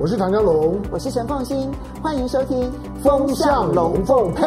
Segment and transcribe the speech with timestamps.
[0.00, 2.70] 我是唐家龙，我是陈凤新，欢迎收听
[3.02, 4.44] 《风向龙凤配》。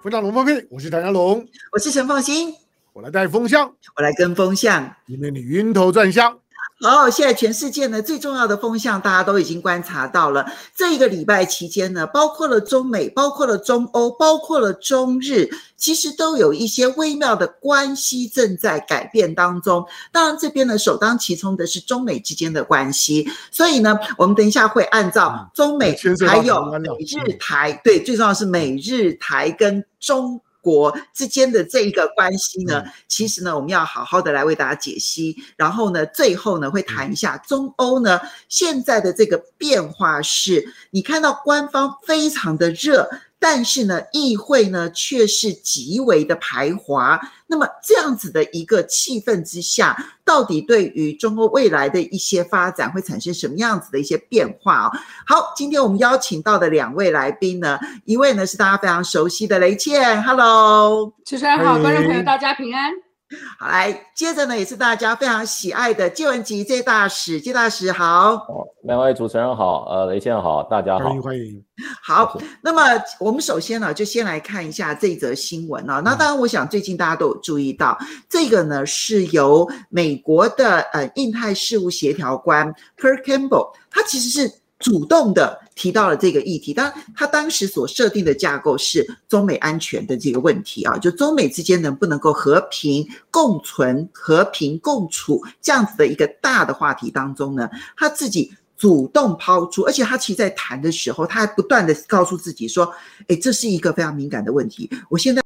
[0.00, 2.54] 风向龙凤配，我是唐家龙，我是陈凤新，
[2.92, 3.66] 我来带风向，
[3.96, 6.38] 我来跟风向，因为你晕头转向。
[6.82, 10.50] 好，现在全世界呢，最重要的风向，大家都已经观察到了。
[10.74, 15.46] 这一个礼拜期间呢，包括了中美，包括了中欧，包括了中日，
[15.76, 19.86] 其实都有一些微妙的关系正在改变当中。
[20.10, 23.28] 当然，这边呢，首当其冲的是中美之间的关系。
[23.50, 25.94] 所以呢，我们等一下会按照中美
[26.26, 30.40] 还有美日台，对，最重要是美日台跟中。
[30.62, 35.36] 国之间的这一个关系呢，其实呢，我们要好好的来为大家解析。
[35.56, 43.08] 然后呢，最后呢，会谈一下中欧呢现在的这个变化是，你看到官方非常的热。
[43.42, 47.18] 但是呢，议会呢却是极为的排华。
[47.50, 54.90] 那么这样子的一个气氛之下，到底对于中国未来的一些发展会产生什么样子的一些变化哦？
[55.26, 63.09] 好，今天我们邀请到的两位来宾呢，一位呢是大家非常熟悉的雷倩，Hello，主持人好，观众朋友大家平安。
[63.58, 68.46] 好，来，接着呢，也是大家非常喜爱的介文汲介大使，介大使好。
[68.82, 71.64] 两位主持人好，呃，雷先生好，大家好，欢迎欢迎。
[72.02, 72.82] 好，那么
[73.20, 76.00] 我们首先呢，就先来看一下这则新闻啊。
[76.04, 82.66] 那当然，我想最近大家都有注意到，嗯、这个呢是由美国的呃印太事务协调官
[82.98, 84.60] Kirk Campbell，他其实是。
[84.80, 102.92] 主动的提到了这个议题，当他当时所设定的架构是中美安全的这个问题啊，就中美之间能不能够和平共存、和平共处这样子的一个大的话题当中呢，他自己主动抛出，而且他其实在谈的时候，他还不断的告诉自己说
[103.28, 105.42] ：“诶，这是一个非常敏感的问题，我现在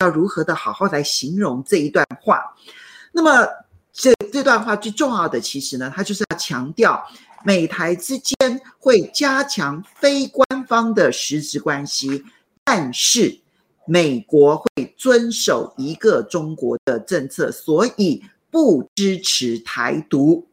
[0.00, 2.42] 要如何的好好来形容这一段话。”
[3.12, 3.48] 那么
[4.00, 7.00] 这这段话最重要的，其实呢，他就是要强调。
[7.42, 12.22] 美台之间会加强非官方的实质关系，
[12.62, 13.40] 但是
[13.86, 20.46] 美国会遵守一个中国的政策，所以不支持台独。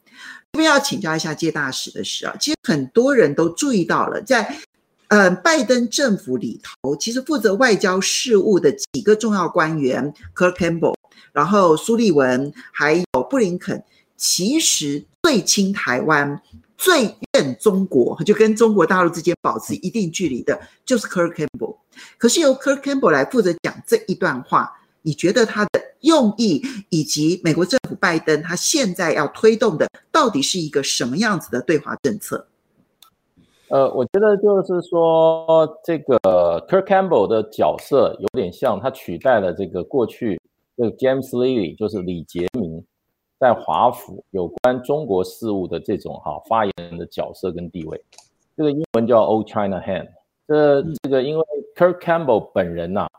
[0.53, 4.55] 这边要请教一下介大使的事啊，其实很多人都注意到了，在
[5.09, 10.95] 呃拜登政府里头，其实负责外交事务的几个重要官员，Kurt Campbell，
[11.31, 13.83] 然后苏利文，还有布林肯，
[14.15, 16.41] 其实最亲台湾。
[16.79, 21.75] 最怨中国，就跟中国大陆之间保持一定距离的，就是 Kurt Campbell。
[22.19, 32.45] 可是由 Kurt Campbell 来负责讲这一段话，你觉得他的用意以及美国政府拜登他现在要推动的，到底是一个什么样子的对华政策？
[33.69, 36.15] 呃，我觉得就是说，这个
[36.69, 40.39] Kurt Campbell 的角色有点像他取代了这个过去
[40.77, 42.85] 这个 James Milley，就是李杰明。
[43.39, 48.03] 在华府有关中国事务的这种哈发言人的角色跟地位，
[48.55, 50.07] 这个英文叫 Old China Hand。
[50.47, 51.43] 这这个因为
[51.75, 53.09] Kirk Campbell 本人呐、啊，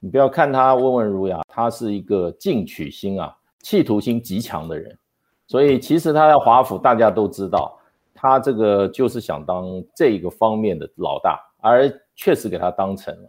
[0.00, 4.98] 你不要看他温文儒雅，他是一个进取心啊、企图心极强的人，
[5.46, 7.78] 所以其实他在华府大家都知道，
[8.12, 9.64] 他这个就是想当
[9.94, 13.26] 这个方面的老大，而确实给他当成了，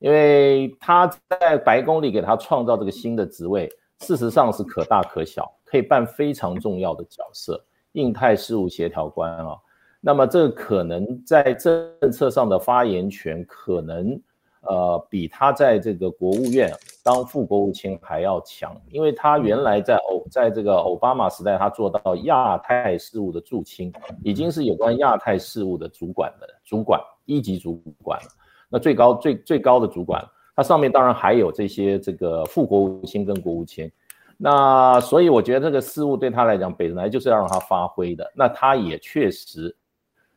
[0.00, 5.48] 因为他在白宫里给他创造这个新的职位，事实上是可大可小。
[5.70, 9.56] 可以扮非常重要的角色，印太事务协调官啊，
[10.00, 14.20] 那么这可能在政策上的发言权，可能
[14.62, 16.72] 呃比他在这个国务院
[17.04, 23.92] 当副国务卿还要强，因为他原来在欧在这个奥巴马时代，他做到亚太事务的驻青，
[24.24, 28.28] 已经是有关亚太事务的主管的主管一级主管了，
[28.70, 30.24] 那最高最最高的主管，
[30.56, 33.90] 他上面当然还有这些这个副国务卿跟国务卿。
[34.38, 39.76] 那所以我觉得这个事务对他来讲本来就是要让他发挥的，那他也确实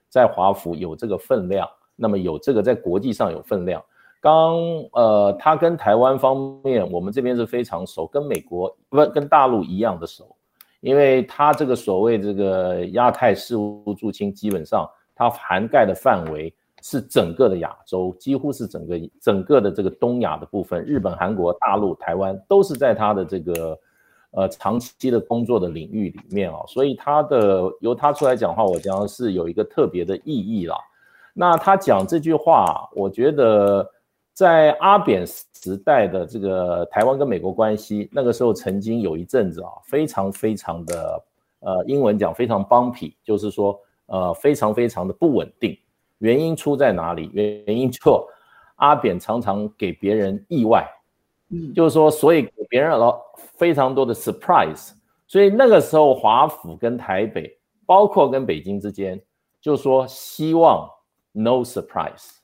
[0.10, 3.82] 在华府有这个分量，那么有这个在国际上有分量。
[4.20, 4.58] 刚
[4.94, 10.36] 呃，他跟台湾方面，我们这边是非常熟，跟美国不跟大陆一样的熟，
[10.80, 23.76] 因为他这个所谓这个亚太事务驻青，基本上它涵盖的范围是整个的亚洲，几乎是整个整个的这个东亚的部分，日本、韩国、大陆、台湾都是在他的这个。
[24.36, 30.76] 呃，长期的工作的领域里面啊，所以他的由他出来讲话，我讲是有一个特别的意义啦。
[31.36, 33.88] 那他讲这句话，我觉得
[34.34, 41.24] 在阿扁时代的这个台湾跟美国关系，那个时候曾经有一阵子啊，非常非常的
[41.60, 45.78] 呃，英文讲非常崩皮就是说呃，非常非常的不稳定。
[46.20, 47.30] 原因出在哪里？
[47.34, 48.28] 原因就
[48.76, 50.88] 阿扁常常给别人意外。
[51.50, 54.92] 嗯就是说，所以给别人了非常多的 surprise，
[55.28, 57.56] 所以那个时候华府跟台北
[57.86, 59.22] 包括跟北京之间，
[59.62, 60.90] 就说希望
[61.32, 62.38] no surprise。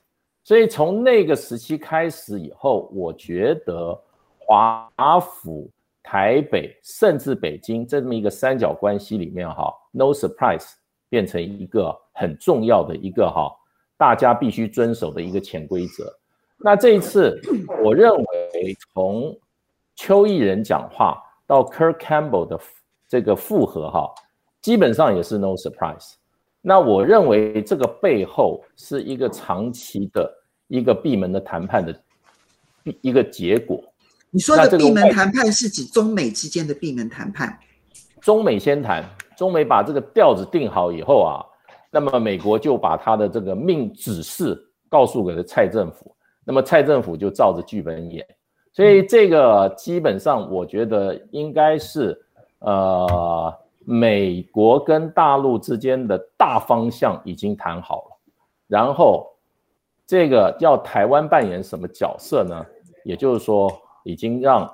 [0.44, 4.00] 所以从那个时期开始以后，我觉得
[4.38, 4.88] 华
[5.20, 5.68] 府、
[6.02, 10.72] 台北甚至北京这么一个三角关系里面，哈，no surprise
[11.08, 13.50] 变成一个很重要的一个哈，
[14.00, 16.10] 大家必须遵守的一个潜规则。
[16.56, 17.38] 那这一次，
[17.84, 19.38] 我认为从
[19.94, 22.58] 邱毅人讲话到 Kirk Campbell 的
[23.06, 24.08] 这个复合哈，
[24.62, 26.14] 基本上也是 no surprise。
[26.62, 30.38] 那我认为这个背后是一个长期的。
[30.72, 31.92] 一个闭门的谈判的
[33.00, 33.82] 一个结果。
[34.30, 37.58] 你说的闭门谈判是指中美之间的闭门谈判？
[38.20, 39.04] 中美先谈，
[39.36, 41.42] 中美把这个调子定好以后啊，
[41.90, 44.58] 那么美国就把他的这个命指示
[44.88, 46.14] 告诉给了蔡政府，
[46.44, 48.26] 那么蔡政府就照着剧本演。
[48.72, 52.20] 所以这个基本上我觉得应该是
[52.60, 53.54] 呃，
[53.84, 58.18] 美国跟大陆之间的大方向已经谈好了，
[58.66, 59.26] 然后。
[60.06, 62.66] 这个要台湾扮演什么角色呢？
[63.04, 63.72] 也就是说，
[64.02, 64.68] 已经让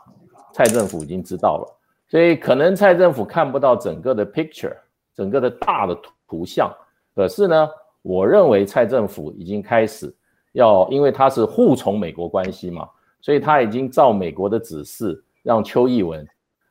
[0.55, 1.79] 蔡政府已经知道了，
[2.09, 4.75] 所以可能蔡政府看不到整个的 picture，
[5.15, 5.95] 整个的大的
[6.27, 6.75] 图像。
[7.17, 7.69] 可是呢，
[8.03, 10.15] 我认为蔡政府已经开始
[10.53, 12.87] 要，因为他是护从美国关系嘛，
[13.23, 16.25] 所以他已经照美国的指示，让邱义文，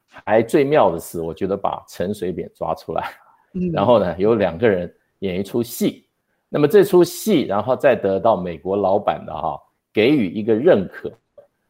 [0.07, 3.09] 还最妙的是，我觉得把陈水扁抓出来，
[3.73, 6.07] 然后呢，有两个人演一出戏。
[6.47, 9.59] 那么这出戏，然后再得到美国老板的哈
[9.91, 11.11] 给予一个认可，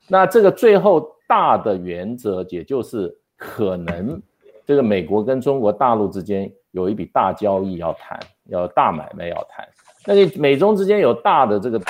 [0.07, 4.21] 那这个最后大的原则，也就是可能
[4.65, 9.65] 这个美国跟中国大陆之间有一笔大交易要谈，要大买卖要谈。
[10.05, 11.81] 那你美中之间有大的这个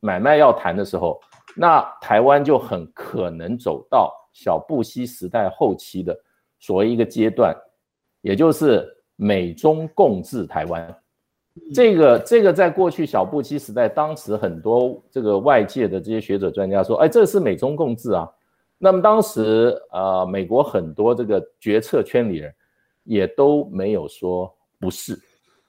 [0.00, 1.20] 买卖要谈的时候，
[1.54, 6.18] 那台湾就很可能走到小布希时代后期的
[6.58, 7.54] 所谓一个阶段，
[8.22, 10.96] 也就是美中共治台湾。
[11.74, 18.26] 这个这个在过去小布希时代，当时很多这个外界的这些学者专家说，哎，这是美中共治啊。
[18.78, 22.54] 那么当时呃，美国很多这个决策圈里人
[23.06, 25.18] 也都没有说不是。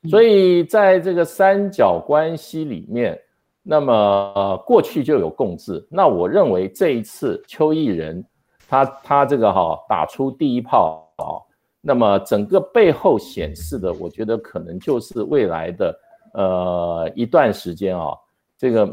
[0.10, 3.18] 所以在这个三角关系里面，
[3.64, 3.94] 那么
[4.36, 5.86] 呃过去就有共治。
[5.90, 8.24] 那我认为这一次邱毅人
[8.68, 11.40] 他他这个哈打出第一炮啊。
[11.80, 16.00] 那么整个背后显示的，我觉得可能就是未来的
[16.34, 18.14] 呃一段时间啊，
[18.58, 18.90] 这个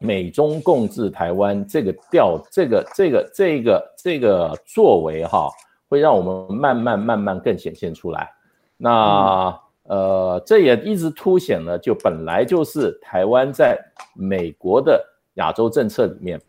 [0.00, 5.50] 美中共治台湾这个调，这个这个这个这个作为哈，
[5.88, 8.30] 会让我们慢慢慢慢更显现出来。
[8.76, 13.78] 那呃，这也一直凸显了，就本来就是台湾在
[14.14, 15.04] 美国的
[15.34, 16.40] 亚洲政策里面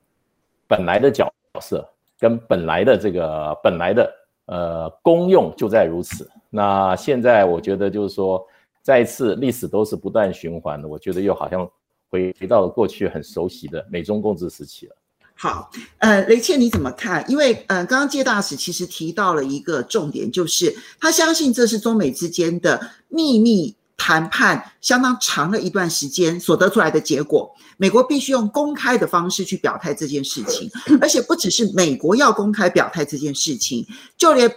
[0.68, 1.88] 本来的角色，
[2.20, 4.16] 跟本来的这个本来的。
[4.52, 6.28] 呃，功用就在如此。
[6.50, 8.44] 那现在我觉得就是说，
[8.82, 10.88] 再次历史都是不断循环的。
[10.88, 11.70] 我觉得又好像
[12.10, 14.96] 回回到了过去很熟悉的美中共治时期了。
[15.42, 17.24] 好，呃，雷倩你怎么看？
[17.32, 23.76] 因为呃，刚刚介大使其实提到了一个重点，就是他相信这是中美之间的秘密。
[24.02, 30.72] 谈判相当长的一段时间所得出来的结果，美国必须用公开的方式去表态这件事情，
[31.02, 33.86] 而且不只是美国要公开表态这件事情，
[34.18, 34.50] 就连。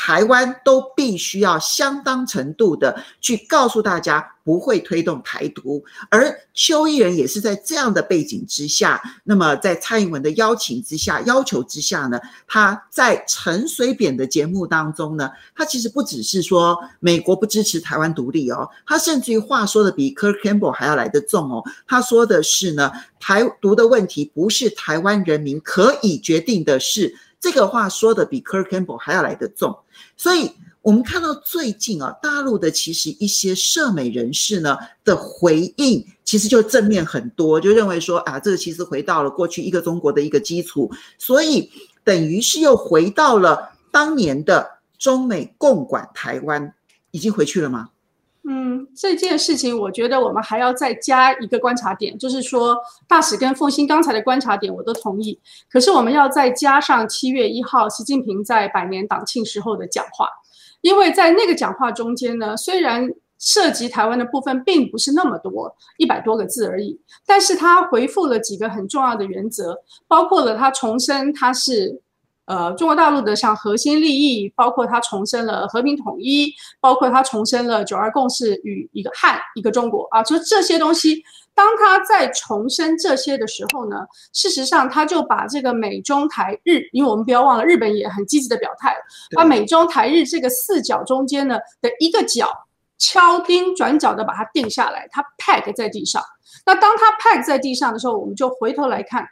[0.00, 27.14] 台湾都必须要相当程度的去告诉大家不会推动台独，而邱义仁也是在这样的背景之下，那么在蔡英文的邀请之下、要求之下呢，他在陈水扁的节目当中呢，他其实不只是说美国不支持台湾独立哦，他甚至于话说的比 Kurt Campbell 还要来得重哦，他说的是呢，台独的问题不是台湾人民可以决定的事。
[27.40, 29.76] 这个话说的比 Kurt Campbell 还要来得重，
[30.16, 30.50] 所以
[30.82, 41.70] 我们看到最近啊，大陆的其实一些涉美人士呢的回应，其实就正面很多，就认为说啊，这个其实回到了过去一个中国的一个基础，所以
[42.02, 44.68] 等于是又回到了当年的
[44.98, 46.74] 中美共管台湾，
[47.12, 47.90] 已经回去了吗？
[48.50, 52.74] 嗯，这件事情我觉得我们还要再加一个观察点，就是说
[53.06, 55.38] 大使跟凤新刚才的观察点我都同意，
[55.70, 60.26] 可是我们要再加上七月一号习近平在百年党庆时候的讲话，
[60.80, 63.06] 因为在那个讲话中间呢，虽然
[63.38, 69.76] 涉及台湾的部分并不是那么多，一百多个字而已，但是他回复了几个很重要的原则，
[70.08, 72.00] 包括了他重申他是
[72.48, 81.22] 呃中国大陆的像核心利益，包括他重申了和平统一，包括他重申了九二共识与一个汉一个中国啊，就这些东西。
[81.54, 83.96] 当他在重申这些的时候呢，
[84.32, 88.96] 事实上他就把这个美中台日，因为我们不要忘了，日本也很积极的表态，
[89.36, 92.48] 把美中台日这个四角中间呢的一个角
[92.96, 96.22] 敲钉转角的把它定下来，它 peg 在地上。
[96.64, 99.26] 那当它 peg 在地上的时候，我们就回头来看。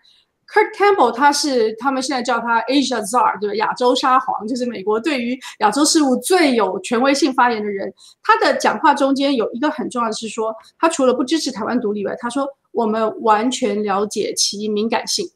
[0.47, 3.55] Kurt Campbell，他是他们现在叫他 Asia Czar，对吧？
[3.57, 7.93] 亚洲沙皇，就是美国对于亚洲事务最有权威性发言的人。
[8.23, 15.29] 他的讲话中间有一个很重要的是说，他除了不支持台湾独立外，他说我们完全了解其敏感性。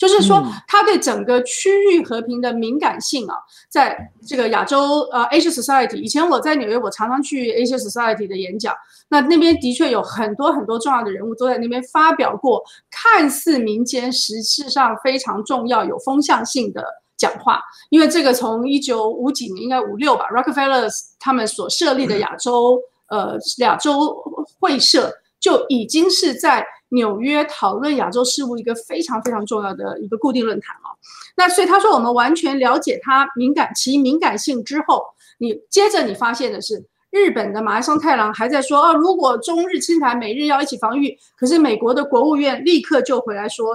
[0.00, 3.34] 就是说，他对整个区域和平的敏感性啊，
[3.68, 3.94] 在
[4.26, 8.74] 这个亚洲呃 Asia Society，以前我在纽约，我常常去 Asia Society 的演讲，
[9.10, 16.82] 那那边的确有很多很多重要的人物都在那边发表过看似民间，实质上非常重要、有风向性的
[17.18, 17.60] 讲话。
[17.90, 20.88] 因为这个从一九五几年，应该五六吧，Rockefeller
[21.18, 22.80] 他们所设立的亚洲
[23.10, 24.16] 呃亚洲
[24.58, 26.64] 会社就已经是在。
[26.90, 30.94] 纽约讨论亚洲事务一个非常非常重要的一个固定论坛啊，
[31.36, 35.02] 那所以他说我们完全了解他敏感其敏感性之后，
[35.38, 43.66] 你接着你发现的是日本的麻生太郎还在说哦，如果中日亲台美日要一起防御，可是美国的国务院立刻就回来说，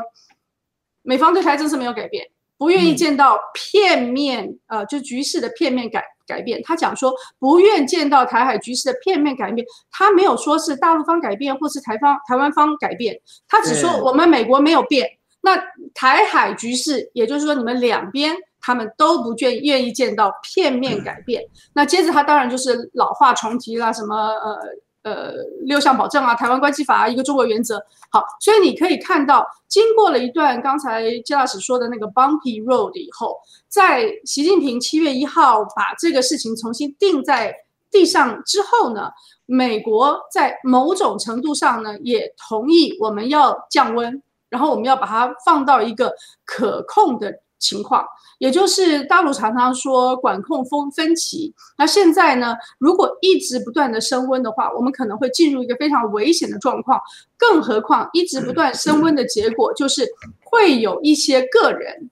[1.02, 2.26] 美方对台政策没有改变，
[2.58, 6.04] 不愿意见到片面呃就局势的片面改。
[6.28, 13.16] 改变，他讲说不愿见到台海局势的片面改变，他没有说是大陆方改变或是台方台湾方改变，
[13.48, 15.08] 他只说我们美国没有变。
[15.42, 15.56] 那
[15.94, 21.44] 台海局势，也就是说你们两边他们都不愿愿意见到片面改变。
[21.74, 24.60] 那接着他当然就是老话重提了，什么呃。
[25.06, 25.32] 呃，
[25.62, 27.80] 六项保证啊，台湾关系法啊，一个中国原则。
[28.10, 37.54] 好，所以你可以看到，经过了一段刚才姜老师说的那个 bumpy road 以后，在习近平七月一号把这个事情重新定在
[37.92, 39.12] 地上之后呢，
[39.46, 46.12] 美国在某种程度上呢也同意我们要降温，然后我们要把它放到一个
[46.46, 48.06] 可控的情况。
[48.38, 57.00] 也就是大陆常常说管控风分歧，那现在呢，如果一直不断的升温的话，我们可能会进入一个非常危险的状况。
[57.38, 60.06] 更何况一直不断升温的结果，就是
[60.44, 62.12] 会有一些个人，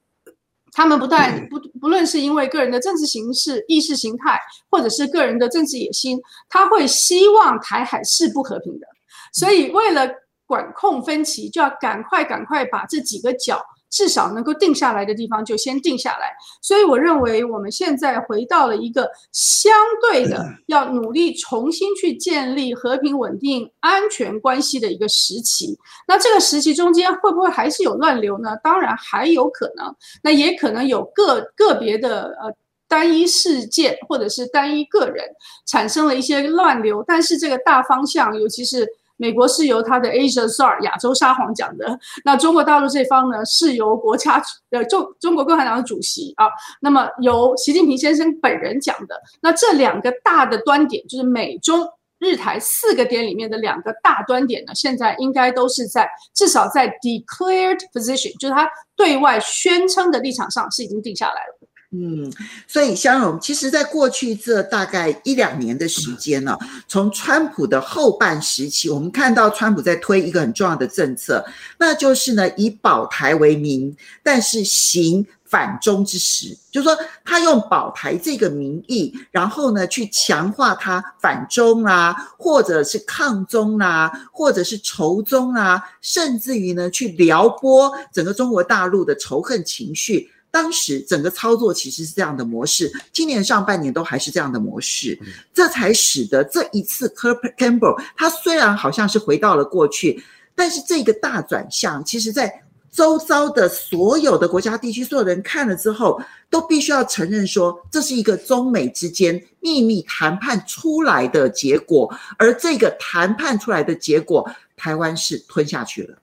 [0.71, 4.39] 他们不但不不论是因为个人的政治形势、意识形态，
[4.71, 8.87] 或者是个人的政治野心，他会希望台海是不和平的。
[9.33, 10.09] 所以为了
[10.45, 13.61] 管控分歧，就要赶快赶快把这几个角。
[13.93, 19.71] 至少能够定下来的地方就先定下来，所以我认为我们现在回到了一个相
[20.01, 25.77] 对的 要努力重新去建立和平、稳定、安全关系的一个时期。
[26.07, 28.57] 那这个时期中间会不会还是有乱流呢？
[28.63, 32.51] 当然还有可能，那也可能有个个别的呃
[32.87, 35.23] 单一事件或者是单一个人
[35.67, 38.87] 产生了一些乱流，但是这个大方向，尤其是。
[39.17, 46.47] 美国是由他的 Asia Czar 亚洲沙皇讲的，那中国大陆这方呢是由国家呃中中国共产党的主席啊，
[46.81, 49.15] 那么由习近平先生本人讲的。
[49.41, 51.87] 那这两个大的端点，就是美中
[52.19, 61.59] 日台四个点里面的两个大端点呢，现在应该都是在至少在 declared position，就是他对外宣称的立场上是已经定下来了。
[61.95, 62.33] 嗯，
[62.67, 66.57] 所以香蓉，其实在过去这大概一两年的时间呢，
[66.87, 71.45] 从川普的后半时期，我们看到川普在推一个很重要的政策，
[71.77, 90.27] 那就是呢以保台为名，但是行反中之实，就是说他用保台这个名义，然后呢去强化他反中啊，或者是抗中啊，或者是仇中啊，甚至于呢去撩拨整个中国大陆的仇恨情绪。
[90.53, 95.19] 当时整个操作其实是这样的模式，今年上半年都还是这样的模式，
[95.51, 116.15] 这才使得这一次 Kurt Campbell 他虽然好像是回到了过去，但是这个大转向，其实在周遭的所有的国家地区，所有人看了之后，都必须要承认说，这是一个中美之间秘密谈判出来的结果，而这个谈判出来的结果，台湾是吞下去了。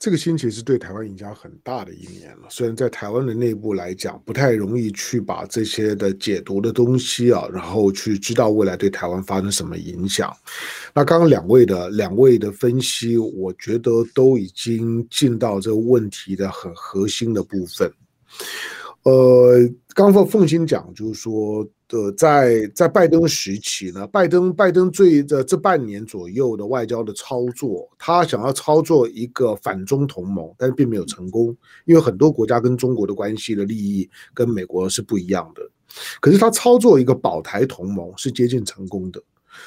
[0.00, 2.46] 这个星期是对台湾影响很大的一年了。
[2.50, 10.32] 虽然在台湾的内部来讲，不太容易去把这些的解读的东西啊，然后去知道未来对台湾发生什么影响。
[10.94, 17.92] 那刚刚两位的两位的分析，我觉得都已经进到这个问题的很核心的部分。
[19.02, 19.58] 呃，
[19.94, 35.62] 刚刚凤馨讲就是说，的在在拜登时期呢，拜登拜登最的这半年左右的外交的操作，他想要操作一个反中同盟，但是并没有成功，因为很多国家跟中国的关系的利益跟美国是不一样的。
[36.20, 39.22] 可是他操作一个保台同盟是接近成功的，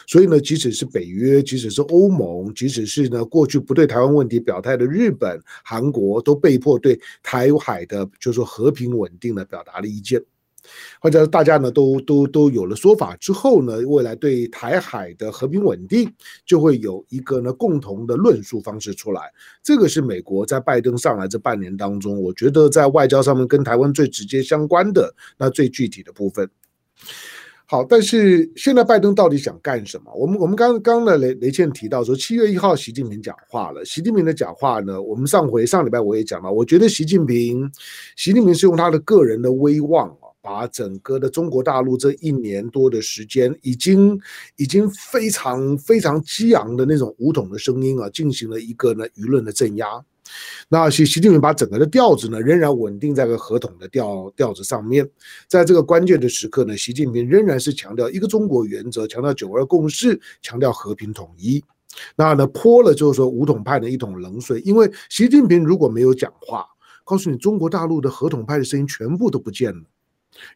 [0.05, 10.23] 所以呢，即使是北约，即使是欧盟，即使是呢过去不对台湾问题表态的日本、韩国，都被迫对台海的就是说和平稳定的表达了意见。
[10.99, 16.11] 或者大家呢都都都有了说法之后呢，未来对台海的和平稳定
[16.45, 19.21] 就会有一个呢共同的论述方式出来。
[19.63, 26.49] 这个是美国在拜登上来这半年当中，我觉得在外交上面跟台湾最直接相关的那最具体的部分。
[27.65, 30.13] 好，但是现在拜登到底想干什么？
[30.13, 33.85] 我们我们刚刚呢雷雷倩提到说，七月一号习近平讲话了。
[33.85, 37.71] 习近平的讲话呢，我们上回上礼拜我也讲了，我觉得习近平
[38.17, 40.13] 习近平是用他的个人的威望。
[40.41, 44.19] 把整个的中国大陆这一年多的时间，已经
[44.55, 49.87] 已经非常非常激昂的那种武统的声音啊，进行了一个呢舆论的镇压。
[50.69, 55.07] 那习习近平把整个的调子呢，仍然稳定在个和统的调调子上面。
[55.47, 61.61] 在这个关键的时刻呢，习近平仍然是强调一个中国原则，强调九二共识，强调和平统一。
[62.15, 66.65] 那呢泼了就是说武统派的一桶冷水，因为习近平如果没有讲话，
[67.03, 69.81] 告诉你中国大陆的和统派的声音全部都不见了。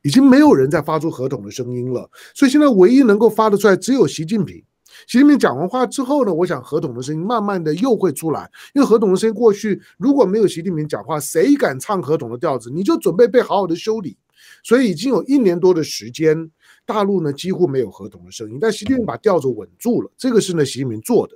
[0.03, 4.63] 已经没有人再发出合统的声音了，所以现在唯一能够发得出来只有习近平。
[5.07, 12.69] 习近平讲完话之后呢，我想合统的声音慢慢的又会出来，因为合统的声音过去如果没有习近平讲话，谁敢唱合统的调子？
[12.69, 14.17] 你就准备被好好的修理。
[14.63, 16.49] 所以已经有一年多的时间，
[16.85, 21.35] 大陆呢几乎没有合统的声音，但习近平把调子稳住了，这个是呢习近平做的。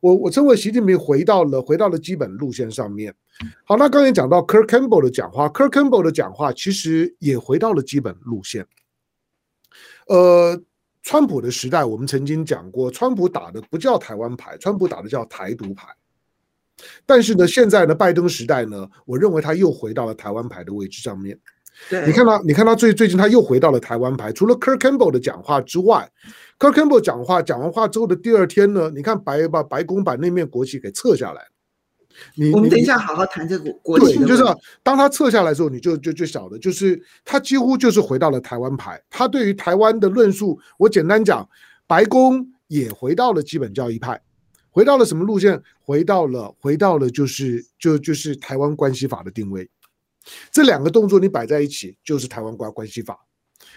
[0.00, 3.14] 我我称为习近平回到了回到了基本路线上面。
[3.64, 8.66] 好，那刚才讲到 Kurt Campbell 的讲话，Kurt Campbell 的讲话其实也回到了基本路线。
[10.08, 10.60] 呃，
[11.02, 15.88] 川普的时代，我们曾经讲过，川普打的不叫台湾牌，川普打的叫台独牌。
[17.04, 21.38] 但是呢，现在呢，拜登时代呢，我认为他又回到了台湾牌的位置上面。
[21.88, 24.32] 对，你看他，你看他最最近他又回到了台湾牌。
[24.32, 26.10] 除了 Kirk Campbell 的讲话之外
[26.58, 31.42] ，Kirk Campbell 讲话讲完话之后的第二天呢，你看白把白宫把那面国旗给撤下来。
[32.34, 34.16] 你我们等一下好好谈这个国旗。
[34.16, 34.42] 对，就是
[34.82, 38.98] 当他撤下来的时候，你就就就晓得，就是他几乎就是回到了台湾牌。
[39.10, 41.46] 他对于台湾的论述，我简单讲，
[41.86, 44.18] 白宫也回到了基本教义派，
[44.70, 45.62] 回到了什么路线？
[45.78, 49.68] 回到了回到了就是就就是台湾关系法的定位。
[50.50, 53.18] 这两个动作你摆在一起，就是台湾关关系法。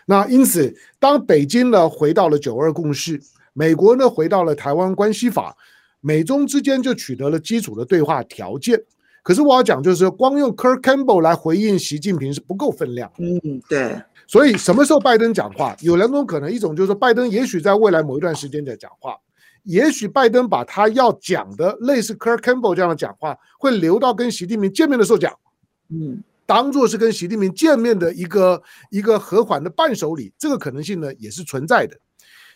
[0.06, 3.20] 那因此，当北京呢回到了九二共识，
[3.54, 5.56] 美国呢回到了台湾关系法，
[6.02, 8.82] 美中之间就取得了基础的对话条件。
[9.22, 13.12] 可是我要讲，就是光用 Kurt Campbell 来回应习近平是不够分量。
[13.18, 14.02] 嗯，对。
[14.26, 15.76] 所以什么时候拜登讲话？
[15.82, 19.16] 有两种可能，一种就是拜登也许在未来某一段时间在讲话，
[19.64, 25.34] 也许拜登把他要讲的类似 Kurt Campbell 这样的讲话，会留到跟习近平见面的时候讲。
[25.90, 26.24] 嗯。
[26.50, 28.60] 当做是跟习近平见面的一个
[28.90, 31.96] 一个和缓的伴手礼，这个可能性呢也是存在的。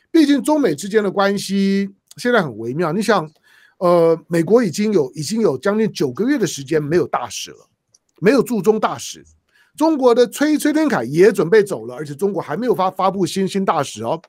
[0.10, 2.92] 毕竟中美之间的关系现在很微妙。
[2.92, 3.30] 你想，
[3.78, 7.70] 呃，美国已经有已经有将近九个月的时间没有大使了，
[8.20, 9.24] 没有驻中大使。
[9.78, 14.20] 中国的崔崔天凯也准备走了，而且中国还没有发发布新新大使哦。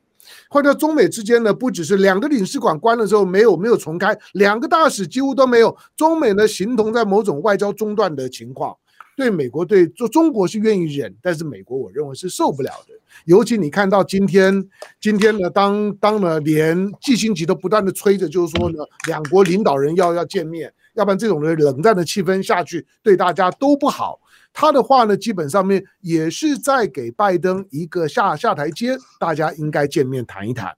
[0.50, 5.74] 或者中美之间呢，不只是两个领事馆关了之后没有没有重开，两个大使几乎都没有。
[5.96, 8.77] 中美呢，形同在某种外交中断的情况。
[9.16, 12.94] 对美国，对中中国是愿意忍，但是美国我认为是受不了的。
[13.27, 14.68] 尤其你看到今天，
[15.00, 24.20] 今天呢，当当呢，连季辛吉都不断的催着，就是说呢，两国领导人要要见面，要不然这种的冷战的气氛下去，对大家都不好。
[24.53, 30.77] 他的话呢，基本上面也是在给拜登一个下下台阶，大家应该见面谈一谈。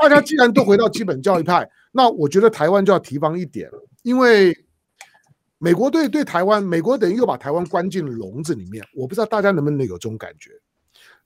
[0.00, 3.70] 大家既然都回到基本教育派，那我觉得台湾就要提防一点，
[4.02, 4.56] 因为。
[5.58, 8.84] 美国对对台湾，美国等于又把台湾关进了笼子里面。
[8.94, 10.50] 我不知道大家能不能有这种感觉，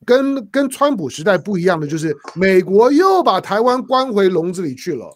[0.05, 5.15] 跟跟川普时代不一样的就是，美国又把台湾关回笼子里去了。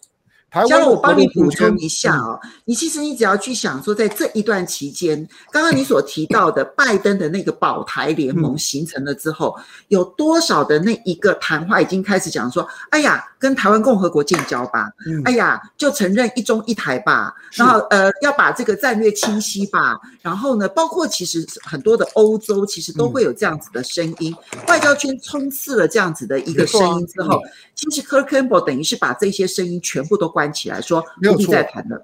[0.49, 9.53] 台湾，我帮你补充一下啊、哦，你其实你只要去想说，在这一段期间，刚刚你所提到的 拜登的那个保台联盟形成了之后，
[9.89, 14.89] 有多少的那一个谈话已经开始讲说，哎呀，跟台湾共和国建交吧，
[15.25, 24.35] 哎呀，就承认一中一台吧，然后呃，要把这个战略清晰吧，然后呢，包括其实很多的欧洲其实都会有这样子的声音，
[24.67, 27.39] 外交圈充斥了这样子的一个声音之后，
[27.75, 30.47] 其实 Kurt Campbell 等于是把这些声音全部都关。
[30.57, 31.53] 起来说没有错，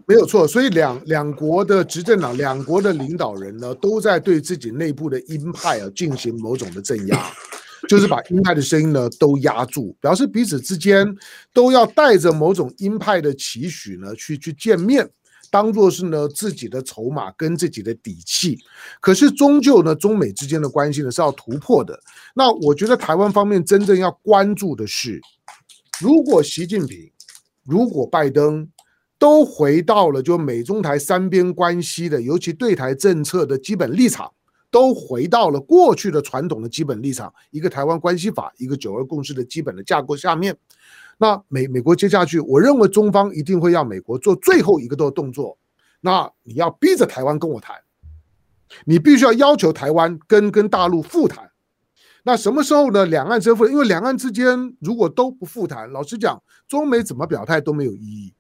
[0.05, 0.45] 没有错。
[0.47, 7.17] 所以两两国的执政党、两国的领导人呢，都在对自己内部的鹰派啊进行某种的镇压。
[7.87, 11.05] 就是把鹰派的声音呢都压住，表示彼此之间
[11.53, 15.09] 都要带着某种鹰派的期许呢去去见面，
[15.51, 18.57] 当做是呢自己的筹码跟自己的底气。
[19.01, 21.99] 可是终究呢，中美之间的关系呢是要突破的。
[22.33, 25.21] 那我觉得台湾方面真正要关注的是，
[26.01, 27.11] 如果习近平，
[27.65, 28.67] 如果拜登。
[29.19, 34.29] 都回到了就美中台三边关系的，尤其对台政策的基本立场，
[34.73, 40.57] 都回到了过去的传统的基本立场，一个台湾关系法，一个九二共识的基本的架构下面。
[41.19, 45.55] 那美美国接下去，我认为中方一定会要美国做最后一个的动作。
[46.01, 47.75] 那你要逼着台湾跟我谈，
[48.85, 51.51] 你必须要要求台湾跟跟大陆复谈。
[52.23, 53.05] 那什么时候呢？
[53.05, 58.33] 两岸之复，因为两岸之间如果都不复谈，老实讲，中美怎么表态都没有意义。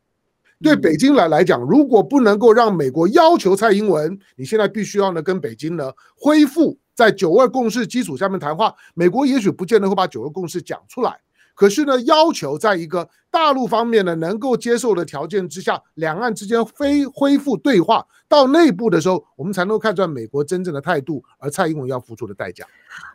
[0.63, 11.19] 对北京来来讲，如果不能够让美国要求蔡英文，你现在必须要呢跟北京呢恢复在九二共识基础下面谈话，美国也许不见得会把九二共识讲出来，
[11.53, 18.07] 可是呢要求在一个大陆方面呢能够接受的条件之下，两岸之间非恢复对话。
[18.33, 22.65] 到内部的时候，我们才能够看出来美国真正的态度，而蔡英文要付出的代价。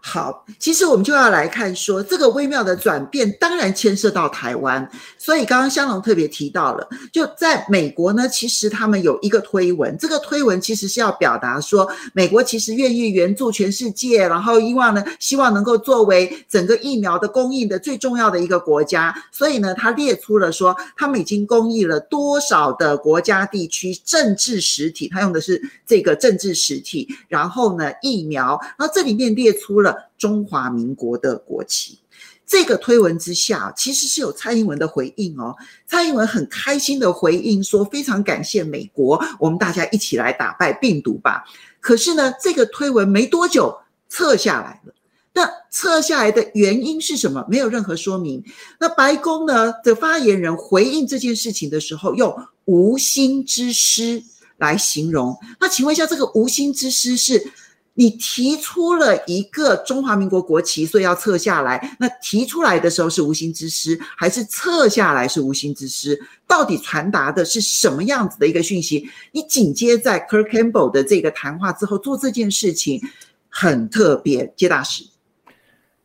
[0.01, 4.89] 好，其实我们就要来看说这个微妙的转变，当然牵涉到台湾。
[5.19, 19.13] 所以刚刚香龙特别提到了，就在美国呢，其实他们有一个推文，这个推文其实是要表达说，美国其实愿意援助全世界，然后希望呢，希望能够作为整个疫苗的供应的最重要的一个国家。
[19.33, 25.08] 所以呢，他列出了说，他们已经供应了多少的国家地区政治实体。
[25.09, 31.99] 他用的是这个政治实体，然后呢，疫苗，然后这里面列出了中华民国的国旗。
[32.47, 35.55] 这个推文之下，其实是有蔡英文的回应哦。
[35.87, 41.45] 蔡英文很开心的回应说：“非常感谢美国，我们大家一起来打败病毒吧。”
[41.79, 44.95] 可是呢，这个推文没多久撤下来了。
[45.35, 47.45] 那撤下来的原因是什么？
[47.51, 48.43] 没有任何说明。
[48.81, 54.23] 那白宫呢的发言人回应这件事情的时候，用无心之失。
[54.59, 57.53] 来形容，那请问一下，这个无心之失是
[57.95, 61.97] 你提出了一个中华民国国旗，所以要撤下来？
[61.99, 66.21] 那提出来的时候是无心之失，还是撤下来是无心之失？
[66.47, 69.09] 到底传达的是什么样子的一个讯息？
[69.33, 73.01] 你紧接在 Kirk Campbell 的这个谈话之后做这件事情
[73.49, 75.05] 很特别，接大使。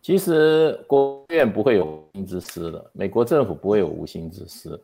[0.01, 4.79] 其实国务院不会有无心之失的，美国政府不会有无心之失。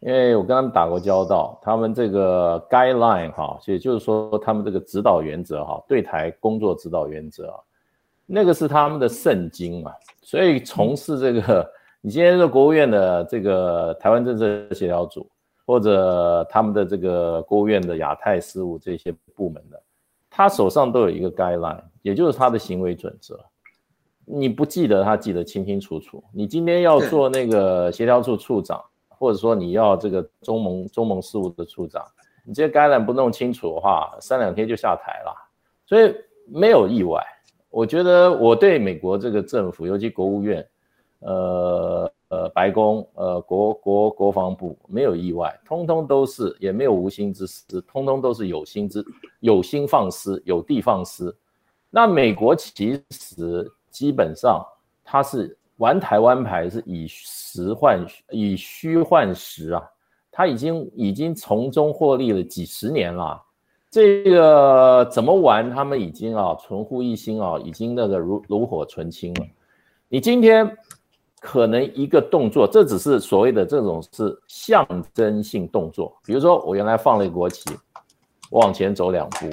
[0.00, 7.58] 因为我跟他们打过交道，他们这个 guideline 哈，也就是说他们这个指导原则哈，对台工作指导原则啊，
[8.26, 9.90] 那个是他们的圣经嘛。
[10.22, 11.68] 所以从事这个，
[12.02, 15.26] 你今天是国务院的这个台湾政策协调组，
[15.64, 19.82] 或者他们的这个国务院的亚太事务这些部门的，
[20.28, 23.42] 他手上都有一个 guideline，也就是他的行为准则。
[24.24, 26.22] 你不记得，他记得清清楚楚。
[26.32, 28.80] 你今天要做那个协调处处长。
[29.18, 32.04] 或者说你要这个中盟中盟事务的处长，
[32.44, 35.34] 你这些概览不弄清楚的话，三两天就下台了，
[35.86, 36.14] 所以
[36.46, 37.24] 没有意外。
[37.70, 40.68] 我觉得我对美国这个政府，尤其国务院，
[41.20, 49.04] 呃呃白宫，呃国国国防部没有意外，通通都是也没有无心之失，通通都是有心之
[49.40, 51.34] 有心放失，有的放失。
[51.90, 54.64] 那美国其实基本上
[55.04, 55.56] 它是。
[55.76, 59.82] 玩台湾牌是以实换以虚换实啊，
[60.32, 63.38] 他已经已经从中获利了几十年了，
[63.90, 65.70] 这个怎么玩？
[65.70, 69.46] 他们已经啊存乎一心啊，已经那个如炉火纯青了。
[70.08, 70.70] 你今天
[71.40, 77.68] 可能一个动作，这只是所谓的这种是象征性动作，比如说我原来放了一个国旗，
[78.50, 79.50] 我往前走两步，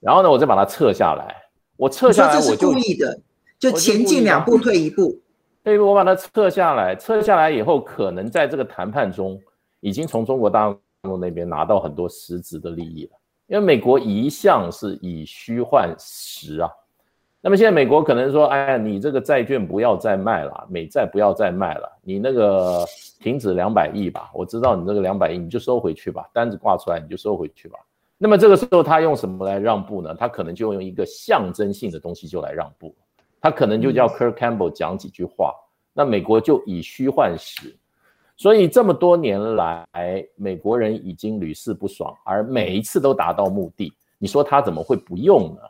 [0.00, 1.34] 然后呢，我再把它撤下来，
[1.76, 3.18] 我撤下来我就故意的，
[3.58, 5.18] 就前进两步退一步。
[5.64, 9.40] 所以我把它撤下来，撤下来以后，可能在这个谈判中，
[9.80, 13.10] 已经从中国大陆那边拿到很多实质的利益了。
[13.46, 16.70] 因为美国一向是以虚换实啊。
[17.40, 22.84] 那么现在美国可能说，哎呀，你这个债券不要再卖了，美债不要再卖了，你那个
[23.20, 27.78] 停止两百亿吧，我知道你这个两百亿你就收回去吧，单子挂出来你就收回去吧。
[28.16, 30.14] 那么这个时候他用什么来让步呢？
[30.14, 32.94] 他可能就用一个象征性的东西就来让步。
[33.42, 35.52] 他可能就叫 Kirk Campbell 讲几句话，
[35.92, 37.76] 那美国就以虚换实，
[38.36, 39.84] 所以这么多年来，
[40.36, 43.92] 美国人已经屡试不爽，而每一次都达到目的。
[44.16, 45.60] 你说他怎么会不用呢？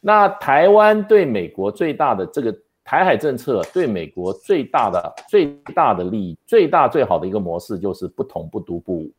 [0.00, 9.10] 那台湾对美国最大的这个台海政策，对美国最大的最大的利益，最大最好的一个模式就是不统不独不武。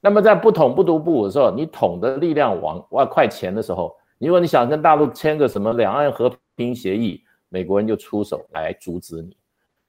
[0.00, 3.94] 那么在不统不独不武的时候，你统的力量往外快钱的时候，
[4.26, 9.36] 如果你想跟大陆签个什么两岸和平协议，美国人就出手来阻止你。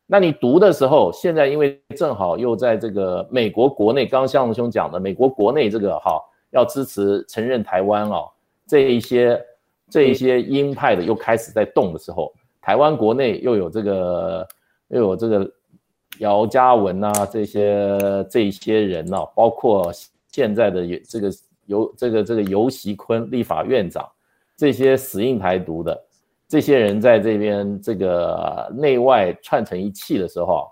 [0.05, 8.29] 那你读的时候，现在因为正好又在这个美国国内，刚刚象兄讲的，美国国内这个哈要支持承认台湾哦，
[8.67, 9.43] 这一些
[9.89, 14.47] 这一些鹰派的又开始在动的时候，台湾国内又有这个
[14.89, 15.51] 又有这个
[16.19, 17.97] 姚嘉文啊这些
[18.29, 19.91] 这些人呢、啊，包括
[20.27, 21.31] 现在的这个。
[21.69, 24.03] 游这个这个游锡堃立法院长，
[24.59, 25.97] 这些死硬台独的
[26.45, 30.69] 这些人在这边这个内外串成一气的时候，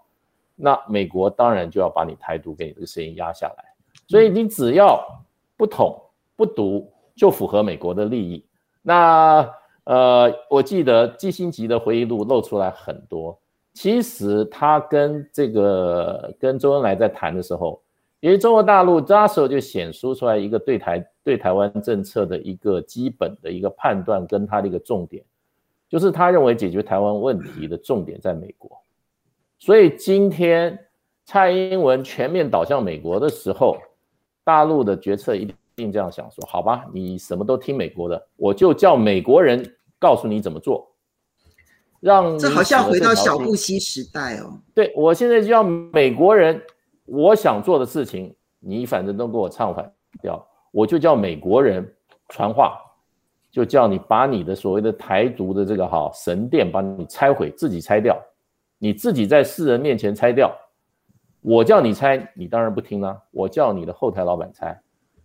[0.58, 3.64] 那美国当然就要把你台独给你这个声音压下来。
[4.10, 5.02] 所以你只要
[5.56, 5.98] 不统
[6.36, 8.46] 不独，就符合美国的利益。
[8.82, 9.50] 那
[9.86, 13.40] 呃，我记得基辛格的回忆录露出来很多，
[13.74, 17.82] 其实他跟这个跟周恩来在谈的时候。
[18.20, 25.24] 因为中国大陆那时候就显示出来一个对台对台湾政策的一个基本的一个判断，跟他的一个重点，
[25.88, 28.72] 就是他认为解决台湾问题的重点在美国。
[29.60, 30.78] 所以今天
[31.26, 33.78] 蔡英文全面倒向美国的时候，
[34.44, 39.64] 大陆的决策一定这样想说：好吧，你什么都听美国的，我就叫美国人
[40.00, 40.92] 告诉你怎么做。
[42.00, 44.60] 让这好像回到小布希时代哦。
[44.74, 46.60] 对，我现在就要美国人。
[47.08, 49.92] 我想做的事情，你反正都给我唱反
[50.22, 51.90] 调，我就叫美国人
[52.30, 52.78] 传话，
[53.50, 58.18] 就叫你把你的所谓的台独的这个哈神殿，把你拆毁，自己拆掉，
[58.78, 60.54] 你自己在世人面前拆掉，
[61.42, 64.78] 我叫你拆，你当然不听了，我叫你的后台老板拆，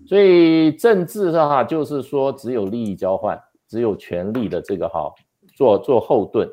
[0.06, 5.12] 所以政治上哈就是说只有利益交换，只有权力的这个哈
[5.56, 6.48] 做做后盾，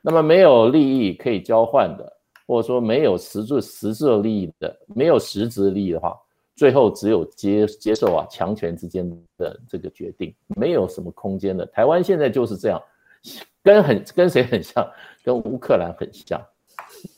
[0.00, 2.12] 那么没有利益可以交换的。
[2.52, 6.14] 或者说没有实质实质利益的，没有实质利益的话，
[6.54, 11.64] 最后只有接接受啊强权之间的这个决定，没有什么空间的。
[11.64, 12.82] 台湾现在就是这样，
[13.62, 14.86] 跟很跟谁很像，
[15.24, 16.38] 跟乌克兰很像。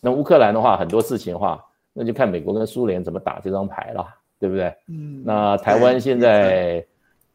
[0.00, 1.60] 那乌克兰的话，很多事情的话，
[1.92, 4.06] 那就看美国跟苏联怎么打这张牌了，
[4.38, 4.72] 对不对？
[4.86, 5.20] 嗯。
[5.24, 6.86] 那台湾现在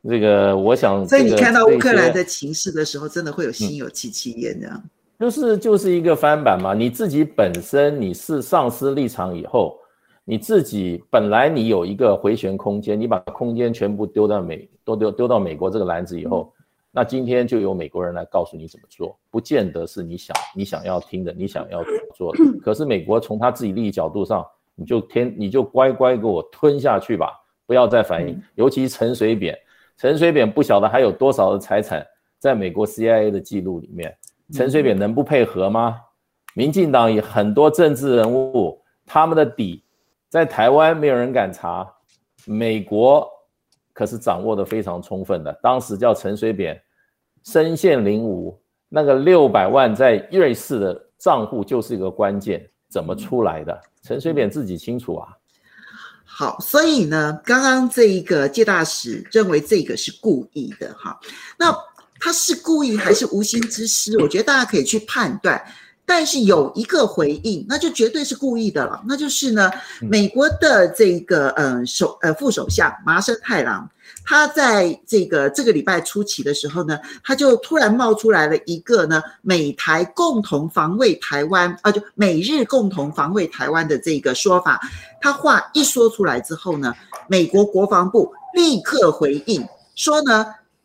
[0.08, 4.82] 这个，我想，所以你看到乌克兰的情势的时候，真的会有心有戚戚焉这样。
[5.20, 9.78] 就是就是一个翻版嘛，你自己本身你是丧失立场以后，
[10.24, 16.54] 你自己本来你有一个回旋空间，你把空间全部丢到美，都丢丢到美国这个篮子以后，
[16.90, 21.84] 那今天就由美国人来告诉你怎么做，不见得是你想你想要听的，你想要
[22.16, 22.40] 做的。
[22.64, 27.34] 可是美国从他自己利益角度上，你就天你就乖乖给我吞下去吧，
[27.68, 28.42] 不要再反应。
[28.56, 29.54] 尤其陈水扁，
[29.98, 34.16] 陈水扁不晓得还有多少的财产在美国 CIA 的记录里面。
[34.52, 35.96] 陈水扁能不配合吗？
[36.56, 39.84] 民进党有很多政治人物，他们的底
[40.28, 41.88] 在台湾没有人敢查，
[42.46, 43.26] 美国
[43.94, 45.54] 可是掌握得非常充分的。
[45.62, 46.82] 当时叫陈水扁
[47.44, 48.58] 身陷囹圄，
[48.90, 53.80] 那个六百万在瑞士的账户就是一个关键，怎么出来的？
[54.02, 55.30] 陈水扁自己清楚啊。
[56.26, 61.20] 好，所以呢，刚刚这一个介大使认为这个是故意的哈，
[61.58, 61.72] 那。
[62.20, 64.18] 他是故意还是无心之失？
[64.22, 65.62] 我觉得大家可以去判断。
[66.06, 69.00] 但是有一个回应，那就绝对是故意的了。
[69.08, 69.70] 那就是呢，
[70.02, 73.88] 美国的这个呃首呃副首相麻生太郎，
[74.26, 84.82] 他在这个这个礼拜初期的时候呢，他就突然冒出来了一个呢，美台共同防卫台湾啊，就美日共同防卫台湾的这个说法。
[85.22, 86.92] 他话一说出来之后呢，
[87.28, 90.44] 美国国防部立刻回应说呢。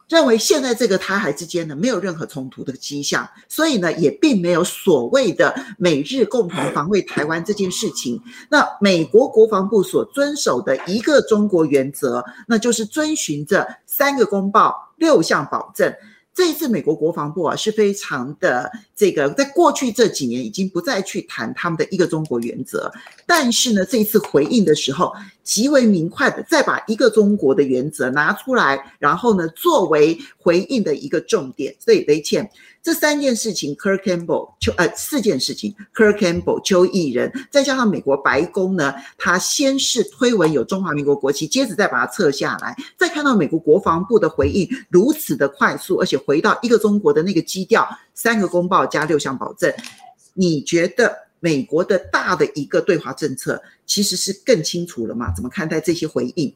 [0.08, 8.20] 认为现在这个台海之间呢，没有任何冲突的迹象，所以呢也并没有所谓的美日共同防卫台湾这件事情。
[8.50, 15.92] 那美国国防部所遵守的一个中国原则，那就是遵循着三个公报六项保证。
[16.34, 22.92] 这一次，美国国防部啊是非常的这个，在过去这几年已经不再去谈他们的一个中国原则，
[23.24, 25.12] 但是呢，这一次回应的时候，
[25.44, 31.72] 极为明快的再把一个中国的原则拿出来，然后呢，作为回应的一个重点。
[31.78, 32.50] 所以雷倩。
[32.84, 49.72] 这三件事情，Kurt Campbell 邱呃四件事情，Kirk Campbell 邱义仁，再加上美国白宫呢，他先是推文有中华民国国旗，接着再把它撤下来，再看到美国国防部的回应如此的快速，而且回到一个中国的那个基调，三个公报加六项保证，
[50.34, 55.32] 你觉得美国的大的一个对华政策其实是更清楚了吗？
[55.34, 56.54] 怎么看待这些回应？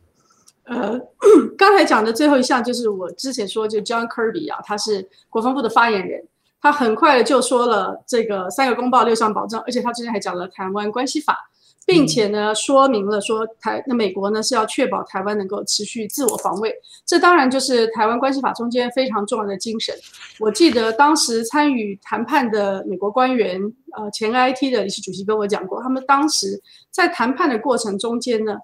[0.69, 1.01] 呃，
[1.57, 6.23] 刚才讲的最后一项就是我之前说，就 John Kirby 啊，他是国防部的发言人，
[6.61, 11.39] 他很快的就说了这个三个公报六项保证，而且他之前还讲了台湾关系法，
[11.87, 16.71] 并且呢，说明了说台那美国呢是要确保台湾能够持续自我防卫，
[17.07, 19.95] 这当然就是台湾关系法中间非常重要的精神。
[20.39, 23.59] 我记得当时参与谈判的美国官员，
[23.97, 28.59] 呃，前 IT 的理事主席跟我讲过，他们当时在谈判的过程中间呢，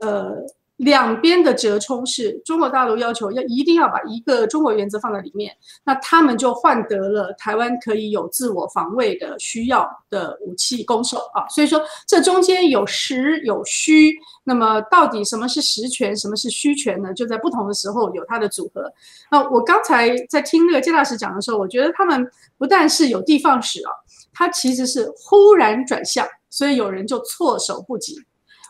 [0.00, 0.44] 呃。
[0.76, 14.12] 两边的折冲是中国大陆要求要一定要把一个中国原则放在里面，那他们就换得了台湾可以有自我防卫的需要的武器攻守啊，所以说这中间有实有虚，
[14.44, 17.14] 那么到底什么是实权，什么是虚权呢？
[17.14, 18.92] 就在不同的时候有它的组合。
[19.30, 23.90] 那我刚才在听那个介大使讲的时候，我觉得他们不但是有的放矢啊，
[24.34, 28.14] 他其实是忽然转向，所以有人就措手不及。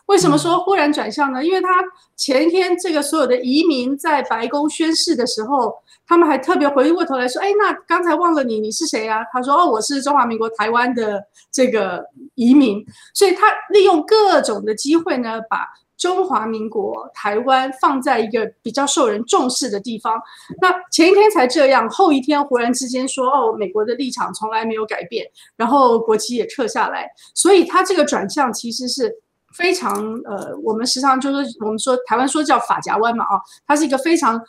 [0.07, 1.43] 为什么说忽然转向呢？
[1.43, 1.69] 因为他
[2.15, 5.73] 前一天这个所有的移民在白宫宣誓的时候，
[6.07, 12.03] 他们还特别回过头来说：“哎，那刚才忘了你，你是谁啊？”他说：“哦，我是中华民国台湾的这个
[12.35, 15.67] 移民。”所以他利用各种的机会呢，把
[15.97, 20.17] 中华民国台湾放在一个比较受人重视的地方。
[20.61, 29.13] 那前一天才这样，后一天忽然之间说：“哦，美国的立场从来没有改变，然后国旗也撤下来。”所以他这个转向其实是。
[29.57, 34.39] 非常呃，我们时常就是我们说台湾说叫法夹湾嘛啊，它是一个非常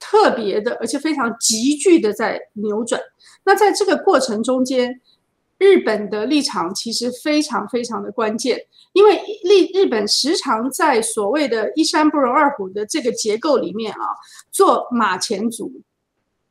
[0.00, 2.98] 特别的，而且非常急剧的在扭转。
[3.44, 4.98] 那在这个过程中间，
[5.58, 8.58] 日本的立场其实非常非常的关键，
[8.94, 14.08] 因为立日本时常在所谓的一山不容二虎的这个结构里面啊，
[14.50, 15.70] 做马前卒。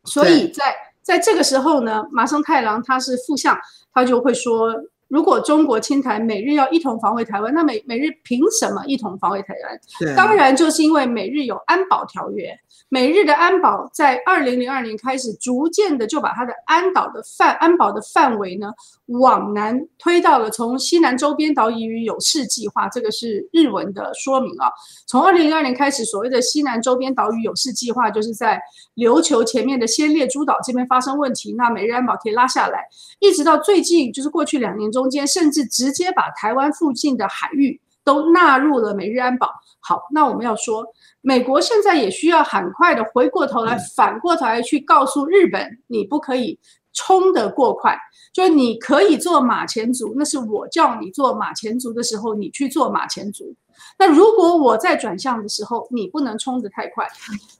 [0.03, 3.57] 所以在在这个时候呢，麻生太郎他是副相，
[3.91, 4.71] 他就会说。
[5.07, 9.79] 如果中国侵台，美日要一同防卫台湾，那美美日凭什么一同防卫台湾？
[9.99, 12.49] 对，当然就是因为美日有安保条约。
[12.89, 18.71] 美日的安保在二零零二年开始，逐渐的就把它的安保的范安保的范围呢
[19.19, 24.69] 往南推到了从西南周边岛屿与有事计划，这个是日文的说明啊。
[25.07, 28.61] 从二零零二年开始，所谓的西南周边岛屿有事计划，就是在
[28.95, 32.85] 琉球前面的先列诸岛这边发生问题，那美日安保可以拉下来，
[33.19, 39.49] 一直到最近就是过去两年中间，甚至直接把台湾附近的海域都纳入了美日安保。
[39.81, 40.85] 好，那我们要说。
[41.21, 46.59] 美国现在也需要很快的回过头来，反过头来去告诉日本，你不可以
[46.93, 47.97] 冲得过快，
[48.31, 53.55] 就是你可以做马前卒，那是我叫你做马前卒的时候，你去做马前卒。
[53.97, 57.07] 那如果我在转向的时候，你不能冲得太快。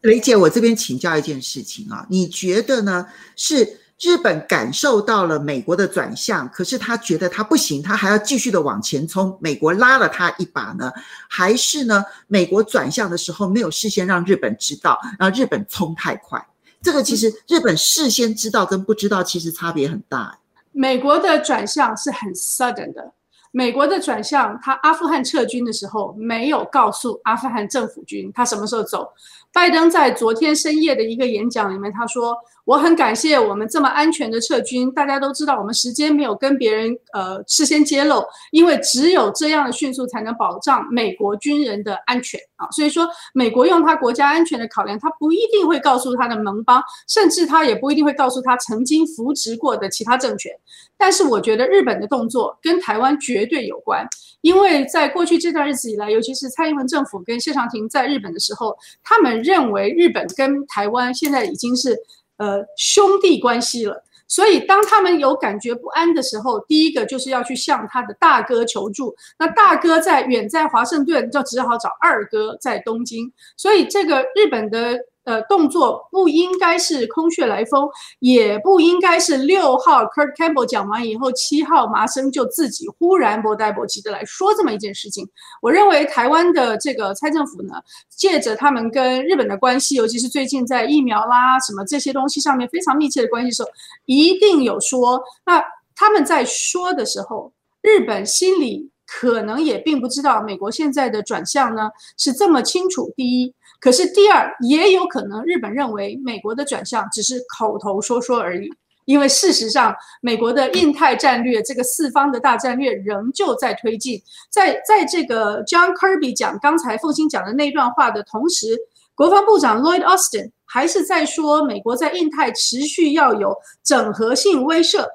[0.01, 3.07] 雷姐，我这边请教一件事情啊，你觉得呢？
[3.35, 3.79] 是？
[4.01, 9.37] 日本感受到了美国的转向，可是他觉得他不行，他还要继续的往前冲。
[9.41, 10.91] 美国拉了他一把呢，
[11.29, 12.03] 还是呢？
[12.27, 16.45] 美国转向的时候没有事先让日本知道，让日本冲太快。
[16.81, 20.37] 这个其实日本事先知道跟不知道其实差别很大。
[20.73, 23.13] 美国的转向是很 sudden 的。
[23.51, 29.07] 美国的转向，他阿富汗撤军的时候没有告诉阿富汗政府军他什么时候走。
[29.53, 34.91] 拜登在昨天深夜的一个演讲里面，他说：“我很感谢我们这么安全的撤军。
[34.91, 42.67] 大家都知道，我们时间没有跟别人呃事先揭露，因为只有这样的迅速才能保障美国军人的安全啊。
[42.71, 50.51] 所以说，美国用他国家安全的考量，他不一定会告诉他的盟邦，甚至他也不一定会告诉他曾经扶植过的其他政权。
[50.97, 54.07] 但是，我觉得日本的动作跟台湾绝对有关，
[54.41, 59.35] 因为在过去这段日子以来，尤其是蔡英文政府跟谢长廷在日本的时候，他们。
[59.45, 61.95] 认为日本跟台湾现在已经是
[62.37, 69.15] 呃兄弟关系了，所以当他们有感觉不安的时候，第一个就是要去向他的大哥求助。
[69.37, 73.31] 那大哥在远在华盛顿，就只好找二哥在东京。
[73.57, 74.99] 所以这个日本的。
[75.25, 85.27] 呃，动作不应该是空穴来风，也不应该是六号 Kurt Campbell 讲完以后，七号麻生就自己忽然不带不急的来说这么一件事情。
[85.63, 87.73] 我认为台湾的这个蔡政府呢，
[88.07, 93.69] 借着他们跟日本的关系，尤其是最近在疫苗啦什么这些东西上面非常密切的关系时候，
[94.05, 95.19] 一定有说。
[95.43, 95.59] 那
[95.95, 103.11] 他们在说的时候，日本心里可能也并不知道美国现在的转向呢是这么清楚。
[103.17, 103.51] 第一。
[103.79, 108.69] 可是第二，也有可能日本认为美国的转向只是口头说说而已，
[109.05, 114.19] 因为事实上，美国的印太战略这个四方的大战略仍旧在推进。
[114.49, 118.75] 在在这个 John Kirby 讲刚才凤馨讲的那段话的同时，
[119.13, 125.05] 国防部长 Lloyd Austin 还是在说，美国在印太持续要有整合性威慑。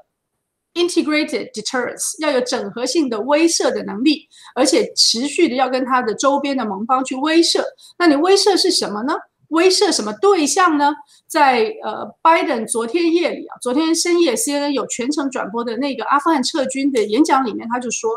[0.75, 7.61] Integrated deterrence 要有整合性的威慑的能力，而且持续的要跟他的周边的盟邦去威慑。
[7.99, 9.15] 那你威慑是什么呢？
[9.49, 10.95] 威慑什么对象呢？
[11.27, 18.09] 在呃，拜登昨天夜里啊，昨天深夜 CNN 有全程转播的那个阿富汗撤军的演讲里面，他就说，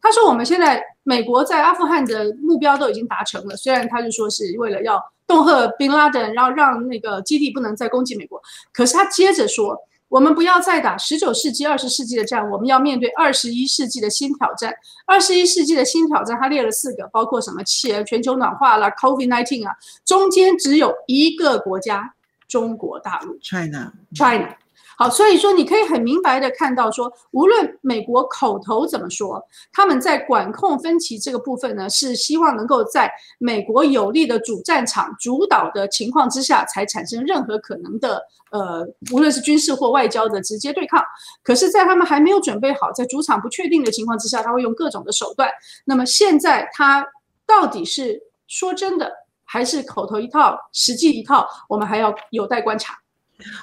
[0.00, 8.40] 他说我们现在美国在阿富汗的目标都已经达成了，虽然他就说是为了要恫吓宾拉登，然后让那个基地不能再攻击美国，
[8.72, 9.76] 可是他接着说。
[10.08, 14.74] 我们不要再打十九世纪、二十世纪的战，我们要面对二十一世纪的新挑战。
[15.06, 17.62] 二十一世纪的新挑战，他列了四个，包括什么？
[17.64, 22.14] 气全球暖化啦，COVID-19 啊，中间只有一个国家，
[22.48, 24.56] 中国大陆，China，China。
[24.98, 29.40] 好，所以说你可以很明白的看到说，无论美国口头怎么说，
[29.72, 38.20] 他们在管控分歧这个部分呢，是希望能够在美国有利的主战场主导的情况之下，才产生任何可能的
[38.50, 41.00] 呃，无论是军事或外交的直接对抗。
[41.44, 45.48] 可是，在他们还没有准备好，在主场不确定的情况之下，他会用各种的手段。
[45.84, 47.06] 那么现在他
[47.46, 49.12] 到底是说真的，
[49.44, 51.46] 还是口头一套，实际一套？
[51.68, 52.94] 我们还要有待观察。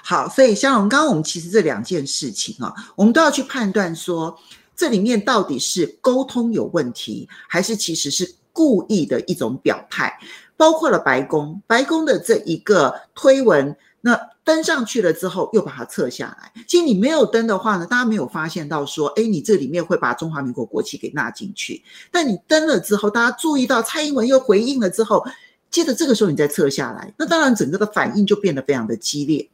[0.03, 4.37] 好，所以像我们刚刚我们其实这两件事情啊，我们都要去判断说，
[4.75, 10.17] 这里面到底是沟通有问题，还是其实是故意的一种表态。
[10.57, 16.63] 包括了白宫，白宫的这一个推文，那登上去了之后又把它撤下来。
[16.65, 21.83] 其实你没有登的话呢，大家没有发现到说，哎，你这里面会把中华民国国旗给纳进去。
[22.09, 25.25] 但你登了之后，大家注意到蔡英文又回应了之后，
[25.69, 29.49] 接着这个时候你再撤下来，那当然整个的反应就变得非常的激烈。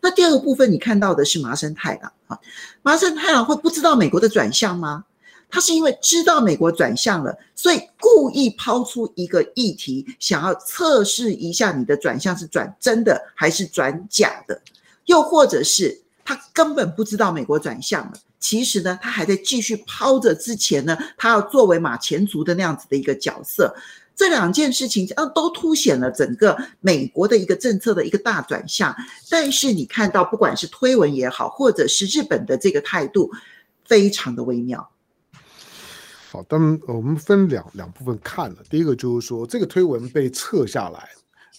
[0.00, 2.38] 那第二个部分，你看到的是麻生太郎啊，
[2.82, 5.04] 麻生太郎会不知道美国的转向吗？
[5.52, 14.62] 他是因为知道美国转向了，所以故意抛出一个议题，想要测试一下你的转向是转真的还是转假的，
[15.06, 23.74] 又或者是他根本不知道美国转向了，其实呢，他还在继续抛着之前呢，他要作为马前卒的那样子的一个角色。
[24.20, 28.94] 这两件事情嗯，都凸显了整个美国的一个政策的一个大转向。
[29.30, 33.32] 但是你看到，不管是推文也好，或者是日本的这个态度，
[33.86, 34.90] 非常的微妙。
[36.30, 38.56] 好，当我们分两两部分看了。
[38.68, 41.08] 第一个就是说，这个推文被撤下来。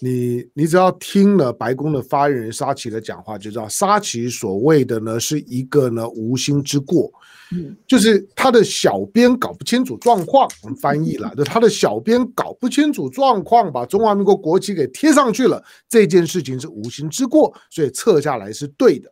[0.04, 7.12] 你你只要听了白宫的发言人沙奇的讲话，就知道沙奇所谓的呢是一个呢无心之过，
[7.52, 19.08] 嗯，就是他的小编搞不清楚状况，我们翻译了，就他的小编搞不清楚状况，把中华民国国旗给贴上去了，这件事情是无心之过，所以撤下来是对的。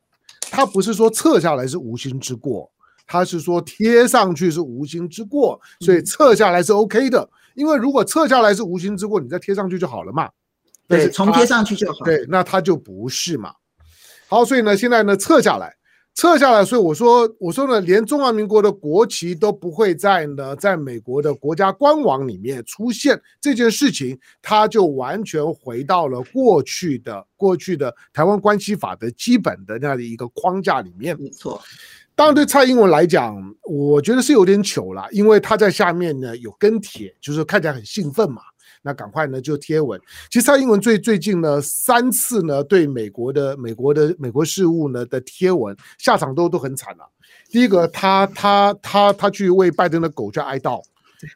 [0.50, 2.68] 他不是说撤下来是无心之过，
[3.06, 7.30] 他是说贴上去是无心之过，所以撤下来是 OK 的。
[7.54, 10.28] 因为如果撤下来是无心之过，你再贴上去就好了嘛。
[10.90, 12.04] 对，重贴上去就好。
[12.04, 13.54] 对，那他就不是嘛。
[14.28, 15.74] 好，所以呢，现在呢撤下来，
[16.16, 31.16] 撤下来，所以我说，我说呢，连中华民国的国旗都不会在呢，在美国的国家官网里面出现这件事情，它就完全回到了过去的过去的台湾关系法的基本的那样的一个框架里面。
[31.20, 31.62] 没错。
[32.16, 38.42] 当然，对蔡英文来讲，我觉得是有点糗了，因为他在下面呢有跟帖，就是看起来很兴奋嘛。
[38.82, 40.00] 那赶快呢就贴文。
[40.30, 47.10] 其实蔡英文最最近呢三次呢对美国的美国的美国事务呢的贴文下场都都很惨了。
[47.52, 50.82] 第一个，他他他他去为拜登的狗去哀悼，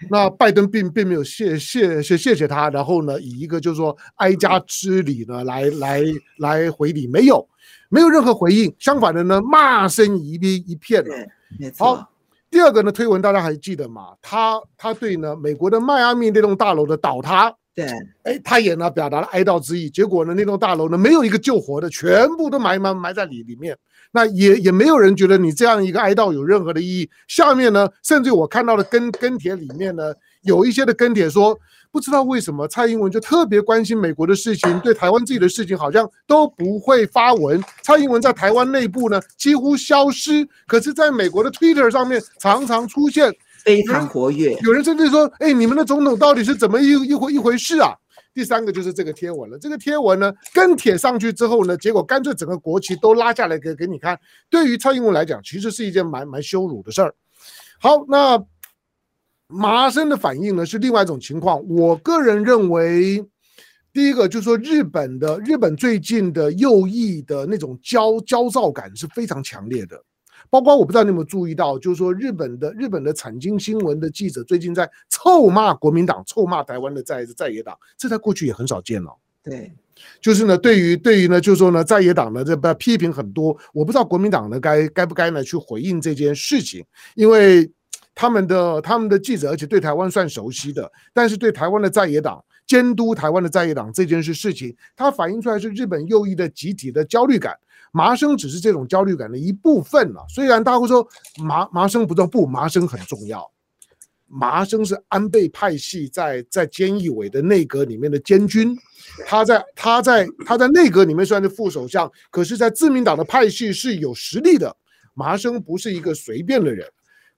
[0.09, 6.03] 那拜登并并没有谢谢谢谢谢他，然后呢以一个就是说哀家之礼呢来来
[6.37, 7.47] 来回礼，没有
[7.89, 11.13] 没有任何回应，相反的呢骂声一片一片了。
[11.59, 12.07] 没错。
[12.53, 14.09] 第二个呢，推文大家还记得吗？
[14.21, 17.87] 他他对呢美国的迈阿密那栋大楼的倒塌，对，
[18.21, 19.89] 哎，他也呢表达了哀悼之意。
[19.89, 23.75] 结果呢，那栋大楼呢没有一个救活的，全部都埋埋埋在里里面。
[24.11, 27.09] 那也也没有人觉得你这样一个哀悼有任何的意义。
[27.27, 31.59] 下面呢，甚至我看到的跟跟帖里面呢，有一些的跟帖说。
[31.93, 37.63] 不知道为什么蔡英文就特别关心美国的事情，对台湾自己的事情好像都不会发文。
[37.83, 43.31] 蔡英文在台湾内部呢几乎消失，可是在美国的 Twitter 上面常常出现，
[43.63, 44.57] 非常活跃。
[44.63, 47.93] 有人甚至说：“哎，你们的总统到底是怎么一一回一回事啊？”
[48.33, 49.59] 第三个就是这个贴文了。
[49.59, 54.19] 这个贴文呢跟帖上去之后呢，结果干脆整个国旗都拉下来给给你看。
[54.49, 57.13] 对于蔡英文来讲，其实是一件蛮蛮羞辱的事儿。
[57.79, 58.43] 好，那。
[59.47, 61.61] 麻生的反应呢是另外一种情况。
[61.67, 63.23] 我个人认为，
[63.91, 70.01] 第一个就是说，日本的日本最近的右翼的那种焦焦躁感是非常强烈的。
[70.49, 79.15] 包括我不知道你有没有注意到，就是说日本的日本的产经新闻的记者最近在臭骂国民党，臭骂台湾的在在野党，这在过去也很少见了。
[79.43, 79.71] 对，
[80.21, 86.83] 就是呢，对于对于呢，就是说呢，在野党呢这不批评很多，我不知道国民党呢该该不该呢去回应这件事情，
[87.15, 87.71] 因为。
[88.15, 97.57] 他们的他们的记者，而且对台湾算熟悉的，但是对台湾的在野党，监督台湾的在野党这件事事情，它反映出来是日本右翼的集体的焦虑感。
[97.91, 100.25] 麻生只是这种焦虑感的一部分了。
[100.27, 101.07] 虽然大家会说
[101.43, 103.47] 麻麻生不重要，不，麻生很重要。
[104.27, 108.75] 麻生是安倍派系在在菅义伟的内阁里面的监军，
[109.27, 114.75] 他在他在他在内阁里面虽然是副首相，可是，在自民党的派系是有实力的。
[115.13, 116.87] 麻生不是一个随便的人。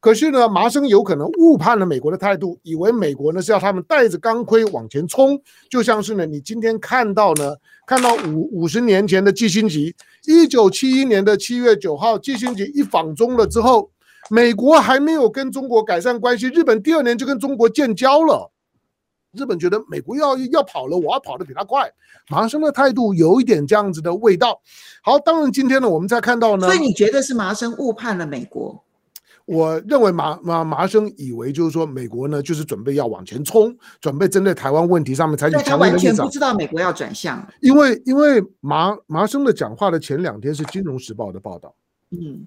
[0.05, 7.55] 可是呢，麻生有可能误判了美国的态度，以为美国呢是要他们带着钢盔往前冲，就像是呢，你今天看到呢，
[7.87, 9.95] 看到五五十年前的季辛吉，
[10.27, 13.89] 一九七一年的七月九号，季辛吉一访中了之后，
[14.29, 18.51] 美国还没有跟中国改善关系，日本第二年就跟中国建交了。
[19.31, 21.91] 日本觉得美国要要跑了，我要跑得比他快。
[22.29, 24.61] 麻生的态度有一点这样子的味道。
[25.01, 28.84] 好，当然今天呢，我们再看到呢，所以你觉得是麻生误判了美国？
[29.45, 36.15] 我认为麻麻麻生以为就是说美国呢就是准备要往前冲，准备针对台湾问题上面采取强硬的立场。
[36.15, 37.47] 他完全不知道美国要转向。
[37.61, 41.75] 因为因为麻麻生的讲话的前两天是《金融时报》的报道，
[42.09, 42.17] 嗯，《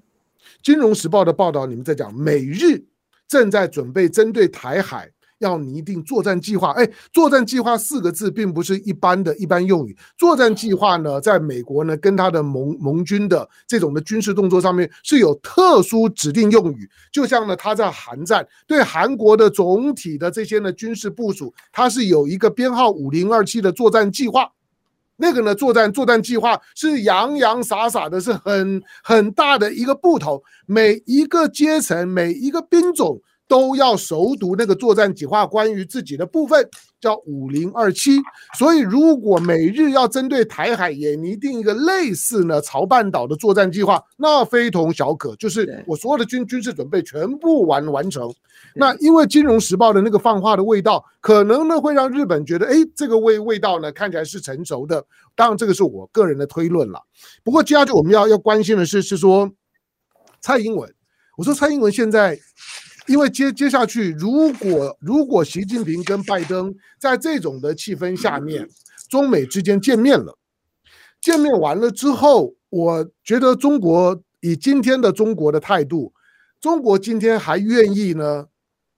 [0.62, 2.84] 金融时报》的报道，你们在讲美日
[3.28, 5.10] 正在准备针对台海。
[5.38, 9.96] 要拟定作战计划，哎，作战计划四个字并不是一般的一般用语。
[10.16, 16.88] 作战计划呢，在美国呢，跟他的盟盟军的这种的军事动作上面是有特殊指定用语。
[17.12, 24.50] 就像呢，他在韩战对韩国的总体的这些呢军事部署，它是有一个编号五零二七的作战计划。
[25.20, 33.20] 那个呢，作战作战计划是洋洋洒洒的，是很很大的一个部头，每一个阶层，每一个兵种。
[33.48, 36.68] 都要熟读那个作战计划，关于自己的部分
[37.00, 38.20] 叫五零二七。
[38.58, 45.34] 所以，如果美日要针对台海也拟定一个类似呢朝半岛的作战计划，那非同小可。
[45.36, 48.30] 就是我所有的军军事准备全部完完成。
[48.74, 55.02] 那因为《金融时报》的那个放话的味道，可能呢会让日本觉得，哎，这个味味道呢看起来是成熟的。
[55.34, 57.02] 当然，这个是我个人的推论了。
[57.42, 59.50] 不过，接下去我们要要关心的是，是说
[60.40, 60.92] 蔡英文。
[61.38, 62.38] 我说蔡英文现在。
[63.08, 68.68] 因为接接下去，如果如果习近平跟拜登在这种的气氛下面，
[69.08, 70.38] 中美之间见面了，
[71.20, 76.12] 见面完了之后，我觉得中国以今天的中国的态度，
[76.60, 78.46] 中国今天还愿意呢？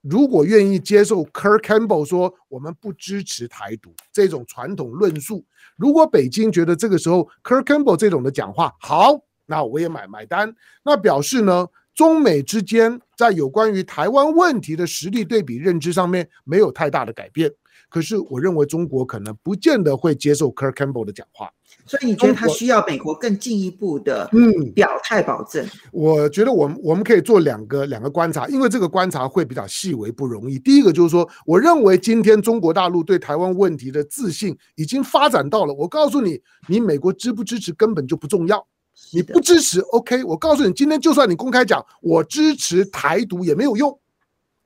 [0.02, 5.44] 如果愿意接受 Kurt Campbell 说我们不支持台独这种传统论述，
[5.76, 10.52] 如果北京觉得这个时候 Kurt Campbell 这种的讲话好，那我也买买单，
[10.84, 11.68] 那表示呢？
[11.94, 17.50] 中美之间在有关于台湾问题的实力对比认知上面没有太大的改变，
[17.88, 21.50] 可是我认为中国可能不见得会接受 Kurt Campbell 的讲话，
[21.84, 25.66] 所以你觉得他需要美国更进一步的嗯表态保证？
[25.92, 30.58] 我觉得我们我们可以做两个两个观察，因为这个观察会比较细微不容易。
[30.58, 38.66] 第一个就是说，我认为今天中国大陆对台湾问题的自信已经发展到了，我告诉你，你美国支不支持根本就不重要。
[39.12, 40.22] 你不支持，OK？
[40.24, 43.98] 我告诉你，今天就算你公开讲我支持台独也没有用。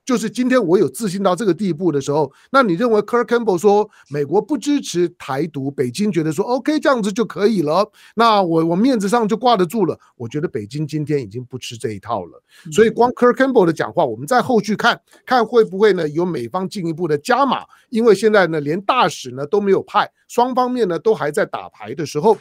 [0.05, 9.99] 就是今天我有自信到这个地步的时候，那你认为 Kirk Campbell 说美国不支持台独，北京觉得说 OK 这样子就可以了，那我我面子上就挂得住了。
[10.17, 12.43] 我觉得北京今天已经不吃这一套了。
[12.71, 22.37] 所以光 Kirk Campbell 的讲话，我们在后续看看会不会呢有美方进一步的加码，因为现在呢连大使呢都没有派，双方面呢都还在打牌的时候。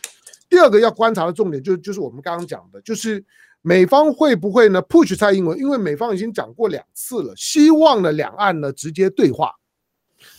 [0.54, 3.26] 第二个要观察的重点就就是我们刚刚讲的，就是
[3.64, 5.58] 美方会不会呢 push 蔡英文？
[5.58, 9.51] 因为美方已经讲过两次了，希望呢两岸呢直接对话。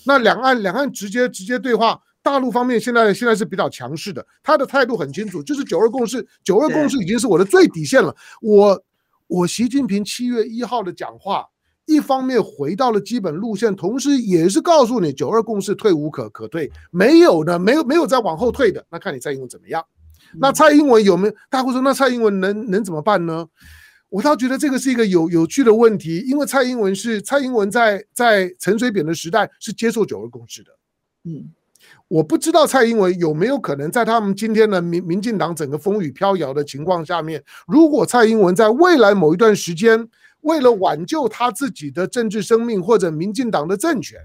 [0.05, 8.15] 那两岸两岸直接直接对话，大陆方面现在现在是比较强势的，他的态度很清楚，就是九二共识，九二共识已经是我的最底线了。
[8.41, 8.81] 我
[9.27, 11.45] 我习近平七月一号的讲话，
[11.87, 19.85] 一方面回到了基本路线，同时也是告诉你九二共识退无可可退，没有的，没有没有再往后退的，那看你蔡英文怎么样。
[20.39, 21.35] 那蔡英文有没有？
[21.51, 23.47] 大家会说，那蔡英文能能怎么办呢？
[24.11, 30.70] 我倒觉得这个是一个有有趣的问题，因为蔡英文是蔡英文在在陈水扁的时代是接受九二共识的。
[31.24, 31.51] 嗯，
[32.07, 40.09] 我不知道蔡英文有没有可能在他们今天的民民进党整个风雨飘摇的情况下面，如果蔡英文在未来某一段时间，
[40.43, 44.20] 为了挽救他自己的政治生命或者民进党的政权。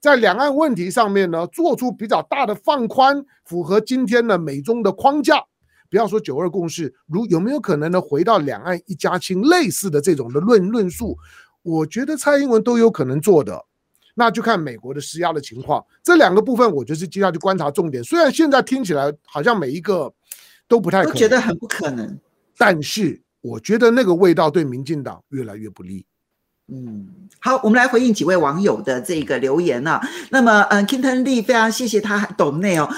[0.00, 5.44] 在两岸问题上面呢，做出比较大的放宽，符合今天的美中的框架。
[5.90, 8.00] 不要说九二共识，如有没有可能呢？
[8.00, 11.16] 回到两岸一家亲类似的这种的论论述，
[11.62, 13.64] 我觉得蔡英文都有可能做的。
[14.14, 15.84] 那就看美国的施压的情况。
[16.02, 18.04] 这两个部分，我就是接下去观察重点。
[18.04, 20.12] 虽然现在听起来好像每一个
[20.66, 22.18] 都不太可能，我觉得很不可能，
[22.56, 26.04] 但是我觉得那个味道对民进党越来越不利。
[26.70, 27.06] 嗯，
[27.40, 30.08] 好，我们来回应几位网友的这个留言呢、啊。
[30.30, 32.88] 那么，嗯，Kinton Lee 非常谢谢他懂内哦。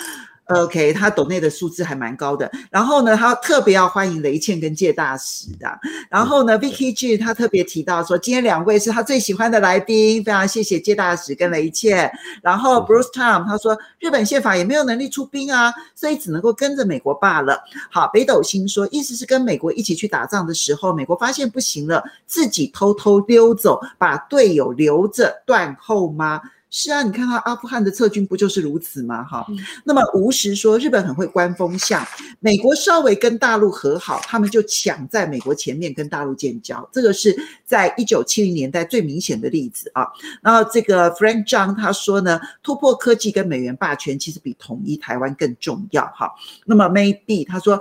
[0.50, 2.50] OK，他抖内的数字还蛮高的。
[2.70, 5.68] 然后呢，他特别要欢迎雷倩跟介大使的。
[6.08, 12.10] 然后呢，Vicky G 他特别提到说，今天两位是他最喜欢的来宾，非常谢谢介大使跟雷倩。
[12.42, 17.62] 然后 Bruce Tom 他说，日本宪法也没有能力出兵啊，所以只能够跟着美国罢了。
[17.90, 26.40] 好，北斗星说，意思是跟美国一起去打仗的时候，美国发现不行了，自己偷偷溜走，把队友留着断后吗？
[26.70, 29.24] 是啊，你看他阿富汗的撤军不就是如此吗？
[29.24, 29.44] 哈，
[29.84, 32.06] 那么吴石说，日本很会观风向，
[32.38, 40.06] 美国稍微跟大陆和好，他们就抢在美国前面跟大陆建交，这个是在一九七零年代最明显的例子啊。
[40.40, 46.06] 然后这个 Frank Zhang 他说呢，突破科技跟美元霸权其实比统一台湾更重要。
[46.14, 46.32] 哈，
[46.64, 47.80] 那么 Maybe 他说。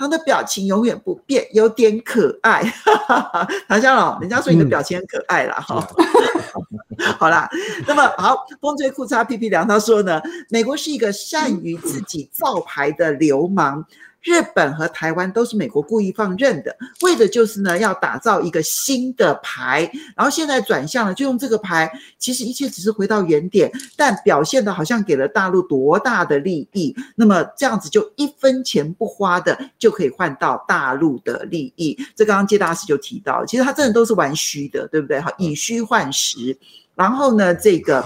[0.00, 2.62] 他的表情永远不变，有点可爱。
[3.68, 5.56] 唐湘龙，人家说你的表情很可爱啦。
[5.60, 7.06] 哈、嗯。
[7.20, 7.46] 好啦，
[7.86, 13.84] 那么好，风吹裤衩屁屁凉，他说呢，美国是一个善于自己造牌的流氓。
[14.22, 31.98] 日本和台湾都是美国故意放任的，为的就是呢要打造一个新的牌，然后现在转向了，就用这个牌，其实一切只是回到原点，但表现的好像给了大陆多大的利益，那么这样子就一分钱不花的就可以换到大陆的利益。
[32.14, 35.20] 这刚刚介大师就提到，其实他真的都是玩虚的，对不对？
[35.20, 36.56] 哈，以虚换实，
[36.94, 38.04] 然后呢这个。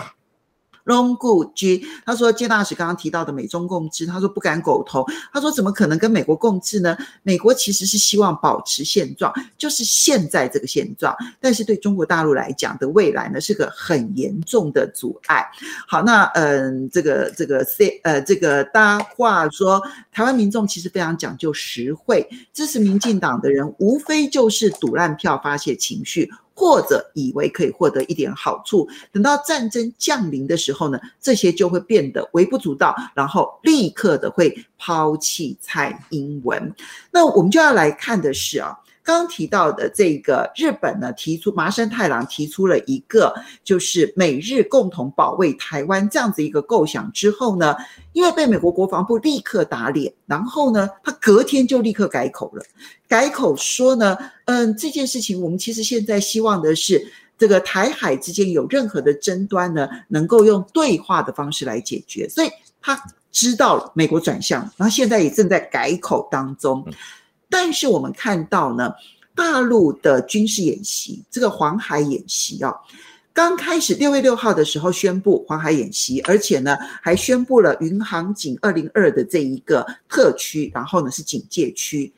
[0.85, 6.97] Long Good G，他说介大使刚刚提到的美中共治，他说不敢苟同，他说怎么可能跟美国共治呢？
[7.23, 15.45] 美国其实是希望保持现状，就是现在这个现状，但是对中国大陆来讲的未来呢，是个很严重的阻碍。
[15.89, 19.81] 好，那嗯，这个这个 C 呃这个大话说，
[20.13, 26.31] 台湾民众其实非常讲究实惠，支持民进党的人无非就是赌烂票发泄情绪。
[26.55, 36.75] 或者以为可以获得一点好处，等到战争降临的时候呢，这些就会变得微不足道，然后立刻的会抛弃蔡英文。
[37.11, 38.79] 那我们就要来看的是啊。
[39.05, 47.77] 刚提到的这个日本呢，提出麻生太郎提出了一个就是美日共同保卫台湾这样子一个构想之后呢，
[48.15, 52.65] 因为被美国国防部立刻打脸，然后呢，他隔天就立刻改口了，
[53.07, 62.49] 改口说呢，嗯，这件事情我们其实现在希望的是这个台海之间有任何的争端呢，能够用对话的方式来解决，所以
[62.81, 62.99] 他
[63.31, 66.83] 知道美国转向，然后现在也正在改口当中。
[67.57, 68.93] 但是我们看到呢，
[69.33, 72.75] 大陆的军事演习，这个黄海演习啊，
[73.33, 82.13] 刚开始六月六号的时候宣布黄海演习，而且呢还宣布了云航警二零二的这一个特区，然后呢是警戒区。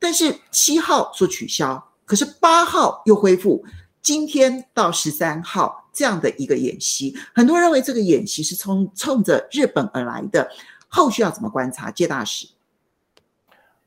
[0.00, 3.64] 但是七号说取消，可是八号又恢复，
[4.02, 10.50] 今天到十三号这样的一个演习，很多人认为这个演习是冲冲着日本而来的，
[10.88, 11.92] 后续要怎么观察？
[11.92, 12.48] 介大使。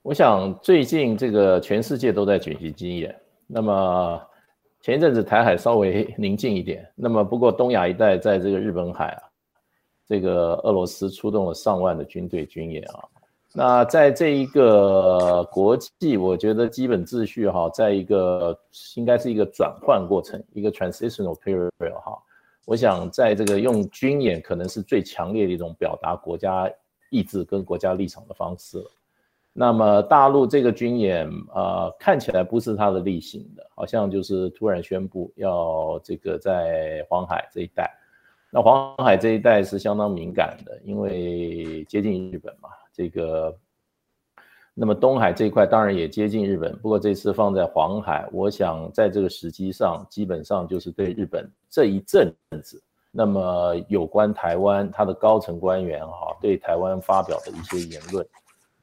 [0.03, 3.15] 我想最近这个全世界都在举行军演，
[3.47, 4.21] 那么
[4.81, 9.23] 前一阵子台海稍微 宁静一点，那么不过东亚一带在这个日本海啊，
[10.05, 12.99] 这个俄罗斯出动了上万的军队军演啊，
[13.53, 18.59] 那在这一个国际，我觉得基本秩序哈，在一个
[18.95, 22.21] 应该是一个转换过程，一个 transitional period 哈，
[22.65, 26.69] 我想在这个用军演可能是最强烈的一种表达国家
[27.09, 28.91] 意志跟国家立场的方式了。
[29.55, 37.87] 那么大陆这个军演，呃，看起来不是他的例行的，好像就是突然宣布要这个在黄海这一带。
[38.49, 42.69] 那黄海这一带是相当敏感的，因为接近日本嘛。
[42.91, 43.55] 这个，
[44.75, 52.31] 那么东海这一块当然也接近日本，不过这次放在黄海，我想在这个时机上，基本上就是对日本这一阵
[52.63, 52.81] 子，
[53.11, 58.23] 那么有关台湾他的高层官员哈，对台湾发表的一些言论。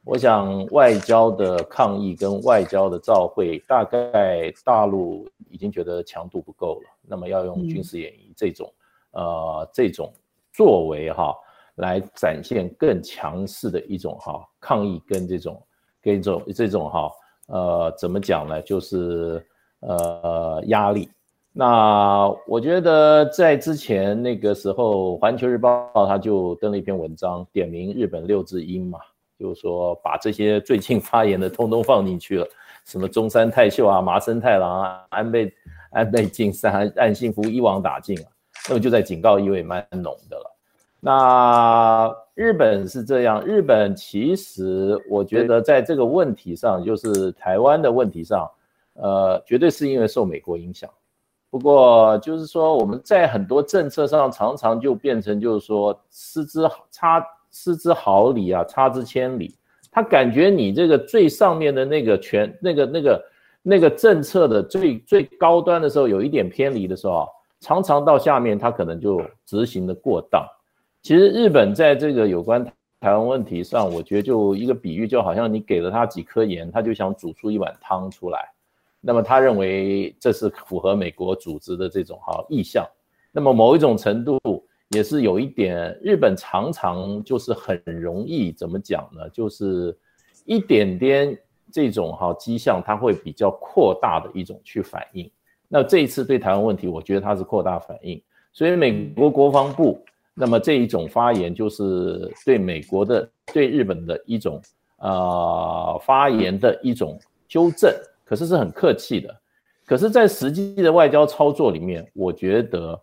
[0.04, 8.72] 我想外交的抗议跟外交的照会，大概大陆已经觉得强度不够了，那么要用军事演习这种，
[9.12, 10.10] 呃，这种
[10.52, 11.34] 作为哈，
[11.76, 15.62] 来展现更强势的一种哈抗议跟这种
[16.02, 17.10] 跟这种这种哈，
[17.48, 18.62] 呃，怎么讲呢？
[18.62, 19.46] 就是
[19.80, 21.08] 呃压力。
[21.52, 28.98] 那我觉得在之前那个时候，《环球日报》他就登了一篇文章，点名日本六字音嘛。
[29.40, 32.46] 就是说，把这些最近发言的通通放进去了，
[32.84, 35.50] 什么中山泰秀啊、麻生太郎啊、安倍
[35.92, 38.28] 安倍晋三、岸信夫一网打尽啊，
[38.68, 40.56] 那么就在警告意味蛮浓的了。
[41.00, 48.46] 那日本是这样，日本其实我觉得在这个问题上，就是台湾的问题上，
[48.92, 50.90] 呃，绝对是因为受美国影响。
[51.48, 59.54] 不过就是说，我们在很多政策上常常就变成就是说，失之差失之毫厘啊，差之千里。
[59.90, 63.24] 他感觉你这个最上面的那个权，那个那个
[63.62, 67.28] 那个政策的最最高端的时候，有一点偏离的时候，
[67.60, 70.46] 常常到下面他可能就执行的过当。
[71.02, 72.64] 其实日本在这个有关
[73.00, 78.48] 台湾问题上，我觉得就一个比喻，就好像你给了他几颗盐，他就想煮出一碗汤出来。
[79.00, 82.86] 那么他认为这是符合美国组织的这种哈意向，
[83.32, 84.38] 那么某一种程度
[84.90, 89.28] 也是有一点，日本常常就是很容易怎么讲呢？
[89.30, 89.96] 就是
[90.44, 91.38] 一点点
[91.70, 95.30] 这种哈迹象，它会比较扩大的一种去反应。
[95.68, 98.20] 那这一次对台湾问题，我觉得它是扩大反应，
[98.52, 100.02] 所以美国国防部
[100.34, 104.60] 那么这一种发言，就是对美国的对日本的一种
[104.98, 107.94] 呃发言的一种纠正。
[108.24, 109.40] 可是是很客气的，
[109.84, 113.00] 可是，在实际的外交操作里面，我觉得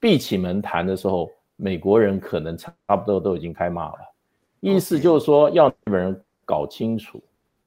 [0.00, 3.98] 闭起门谈的时候，美国人可能差不多都已经开骂了，
[4.60, 7.22] 意思就是说，要日本人搞清楚，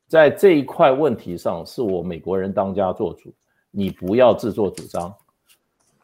[0.08, 3.32] 在这一块问题上，是我美国人当家做主，
[3.70, 5.14] 你不要自作主张。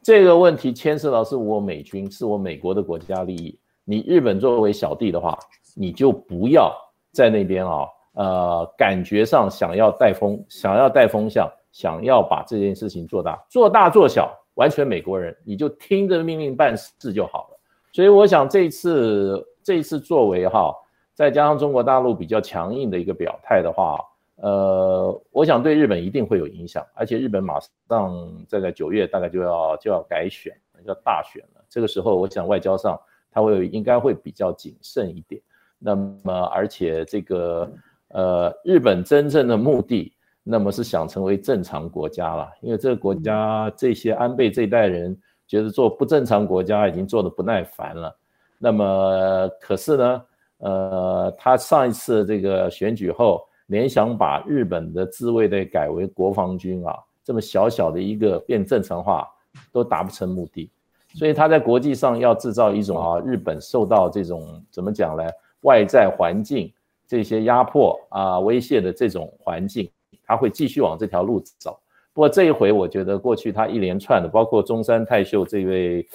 [0.01, 5.37] 这个问题牵涉到是我美军，是我美国的国家利益，你日本作为小弟的话，
[5.75, 6.73] 你就不要
[7.11, 7.85] 在那边啊。
[8.13, 14.29] 呃，感觉上想要带风，想要带风向，想要把这件事情做大，做大做小，
[14.59, 17.59] 完全美国人，你就听着命令办事就好了。
[17.93, 20.75] 所以我想这一次，这一次作为哈，
[21.15, 23.97] 再加上中国大陆比较强硬的一个表态的话，
[24.35, 27.57] 呃，我想对日本一定会有影响，而且日本马
[27.87, 30.53] 上在在九月大概就要就要改选，
[30.83, 31.65] 要大选了。
[31.69, 32.99] 这个时候，我想外交上
[33.31, 35.41] 他会应该会比较谨慎一点。
[35.79, 37.71] 那么，而且这个。
[38.11, 40.11] 呃，日本真正的目的，
[40.43, 45.15] 那么是想成为正常国家了，因为这个国家这些安倍这一代人
[45.47, 48.15] 觉得做不正常国家已经做得不耐烦了。
[48.57, 50.23] 那么，可是呢，
[50.57, 59.27] 呃，他上一次这个选举后，联想把日本的自卫队改为国防军啊，这么小小的一个变正常化，
[59.71, 60.71] 都达不成目的，
[61.15, 65.23] 所以他在国际上要制造一种啊，日本受到这种怎么讲呢，
[65.61, 66.71] 外在环境。
[67.07, 69.89] 这些压迫啊、威胁的这种环境，
[70.29, 71.79] 他会继续往这条路走。
[72.13, 76.07] 不过这一回，我觉得过去他一连串的，包括中山泰秀这位，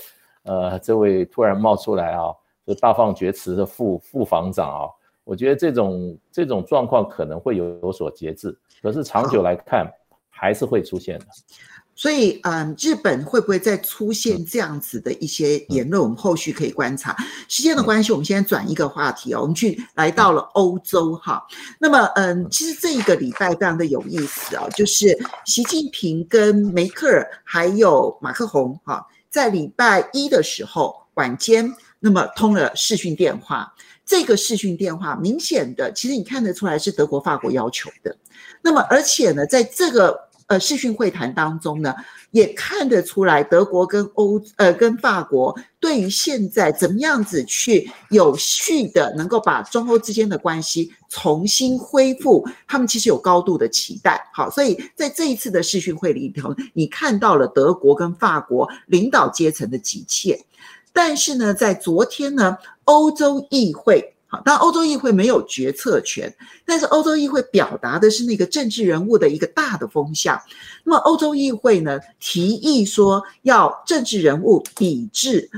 [0.44, 2.32] 呃，这位突然冒出来啊，
[2.64, 4.86] 就大放厥词的副副防长啊，
[5.24, 9.92] 我觉得这种这种状况可能会有有所节制，可是长久来看，
[10.30, 11.26] 还是会出现的。
[11.96, 16.02] 所以，嗯，日本会不会再出现这样子的一些言论？
[16.02, 17.16] 我们后续可以观察。
[17.48, 21.42] 时间的关系，我们现在转一个话题哦，我们去来到了欧洲哈。
[21.78, 33.72] 那么，嗯，其实这一个礼拜非常的有意思哦，就是习近平跟梅克尔还有马克宏哈，在礼拜一的时候晚间，那么通了视讯电话。
[34.06, 38.14] 这个视讯电话明显的，其实你看得出来是德国、法国要求的。
[38.60, 41.94] 那么，而且呢，在这个呃，视讯会谈当中呢，
[42.30, 54.22] 也看得出来，德国跟欧呃跟法国对于现在怎么样子去有序的能够把中欧之间的关系重新恢复，他们其实有高度的期待。
[54.32, 60.38] 好，所以在这一次的视讯会里头，你看到了德国跟法国领导阶层的急切，
[60.92, 64.13] 但是呢，在昨天呢，欧洲议会。
[64.44, 70.40] 当欧洲议会没有决策权，但是欧洲议会表达的是那个政治人物的一个大的风向。
[70.84, 75.50] 那么欧洲议会呢，提议说要政治人物抵制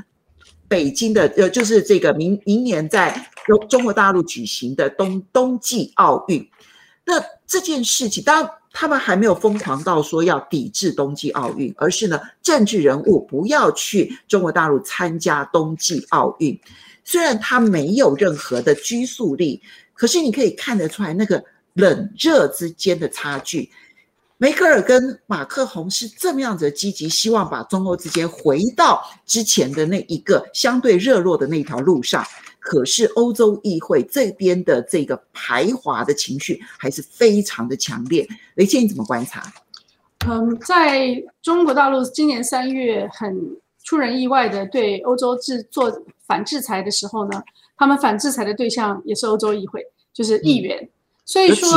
[0.68, 6.48] 北京的，呃，就是这个明明年在中中国大陆举行的冬冬季奥运。
[7.04, 16.58] 那这件事情，当然他们还没有疯狂到说要抵制冬季奥运，而是呢，政治人物不要去中国大陆参加冬季奥运。
[17.06, 19.62] 虽然他没有任何的拘束力，
[19.94, 21.42] 可是你可以看得出来那个
[21.74, 23.70] 冷热之间的差距。
[24.38, 32.22] 梅克尔跟马克宏是这么样子积极，希望把中欧之间回到之前的那一个相对热络的那条路上。
[32.58, 38.28] 可是欧洲议会这边的这个排华的情绪还是非常的强烈。
[38.56, 39.40] 雷切你怎么观察？
[40.26, 43.56] 嗯，在中国大陆今年三月很
[43.86, 47.40] 出人意外的对欧洲制做反制裁的时候呢，
[47.76, 49.80] 他们反制裁的对象也是欧洲议会，
[50.12, 50.76] 就是议员。
[50.82, 50.88] 嗯、
[51.24, 51.68] 所以说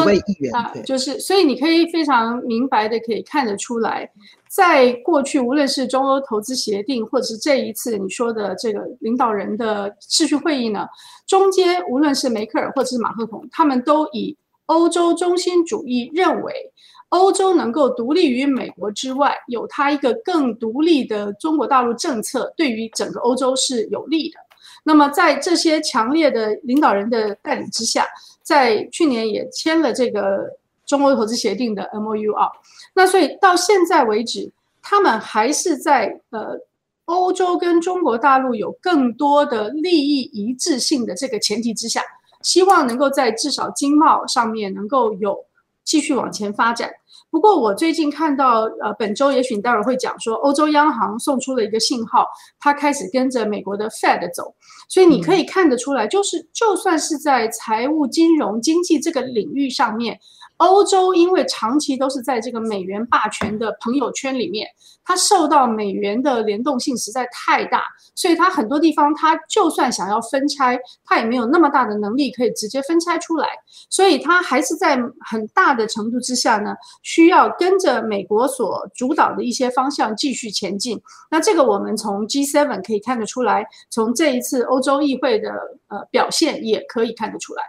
[0.51, 4.09] 啊，就是所以你可以非常明白的可以看得出来，
[4.47, 10.87] 在过去无论是中欧投资协定，或者是这一次你说的这个领导人的秩序会议呢，
[11.27, 14.35] 中间无论是梅克尔或者是马克龙，他们都以
[14.65, 16.73] 欧洲中心主义认为。
[17.09, 24.37] 欧洲能够独立于美国之外，有它一个更独立的中国大陆政策，对于整个欧洲是有利的。
[24.83, 28.05] 那么在这些强烈的领导人的带领之下，
[28.43, 30.45] 在去年也签了这个
[30.85, 32.47] 中欧投资协定的 MOU 啊。
[32.93, 34.51] 那所以到现在为止，
[34.81, 36.57] 他们还是在呃
[37.05, 42.03] 欧洲跟中国大陆有更多的利益一致性的这个前提之下，
[42.41, 45.43] 希望能够在至少经贸上面能够有
[45.89, 46.87] 继续往前发展。
[47.31, 52.25] 不过，我最近看到，呃，本周也许你待会儿会讲说，欧洲央行送出了一个信号，
[52.59, 54.53] 它开始跟着美国的 Fed 走，
[54.87, 60.19] 所以你可以看得出来，就是就算是在财务、金融、经济这个领域上面。
[60.59, 64.67] 欧洲因为长期都是在这个美元霸权的朋友圈里面，
[65.05, 67.83] 它受到美元的联动性实在太大，
[68.13, 73.47] 所以它很多地方它就算想要分拆，它也没有那么大的能力可以直接分拆出来，
[73.89, 81.01] 所以它还是在很大的程度之下呢，需要跟着美国所主导的一些方向继续前进。
[81.31, 85.51] 那这个我们从 G7 可以看得出来，从这一次欧洲议会的
[85.87, 87.63] 呃表现也可以看得出来。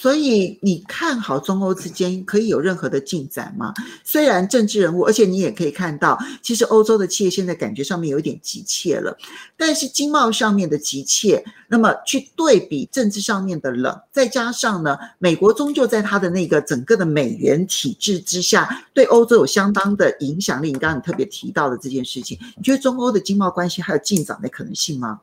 [0.00, 3.74] 所以你看好中欧之间可以有任何的进展吗？
[4.04, 9.18] 虽然政治人物，而且你也可以看到，其实欧洲的企业现在感觉上面有点急切了，
[9.56, 20.70] 但是经贸上面的急切，那么去对比政治上面的冷，再加上呢，美国终究在它的那个整个的美元体制之下，对欧洲有相当的影响力。
[20.70, 25.18] 你刚刚你特别提到的这件事情，你觉得中欧的经贸关系还有进展的可能性吗？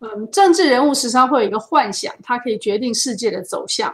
[0.00, 3.90] 嗯，政治人物时常会有一个幻想，他可以决定世界的走向。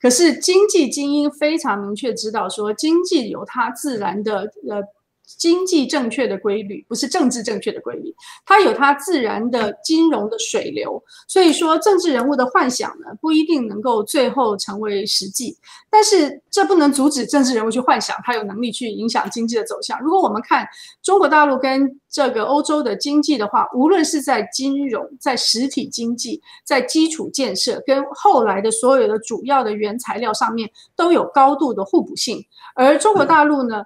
[0.00, 4.82] 可是经济精英非常明确知道，说经济有它自然的呃。
[5.26, 8.14] 经济正确的规律不是政治正确的规律，
[8.44, 11.02] 它有它自然的金融的水流。
[11.26, 15.56] 所以说，政治人物的幻想呢，不一定能够最后成为实际。
[15.90, 20.00] 但是这不能阻止政治人物去幻想，他有能力去影响经济的走向。
[20.00, 20.66] 如果我们看
[21.02, 32.44] 中国大陆跟这个欧洲的经济的话，无论是在金融、在实体经济、在基础建设，跟后来的所有的主要的原材料上面，都有高度的互补性。
[32.74, 33.84] 而中国大陆呢？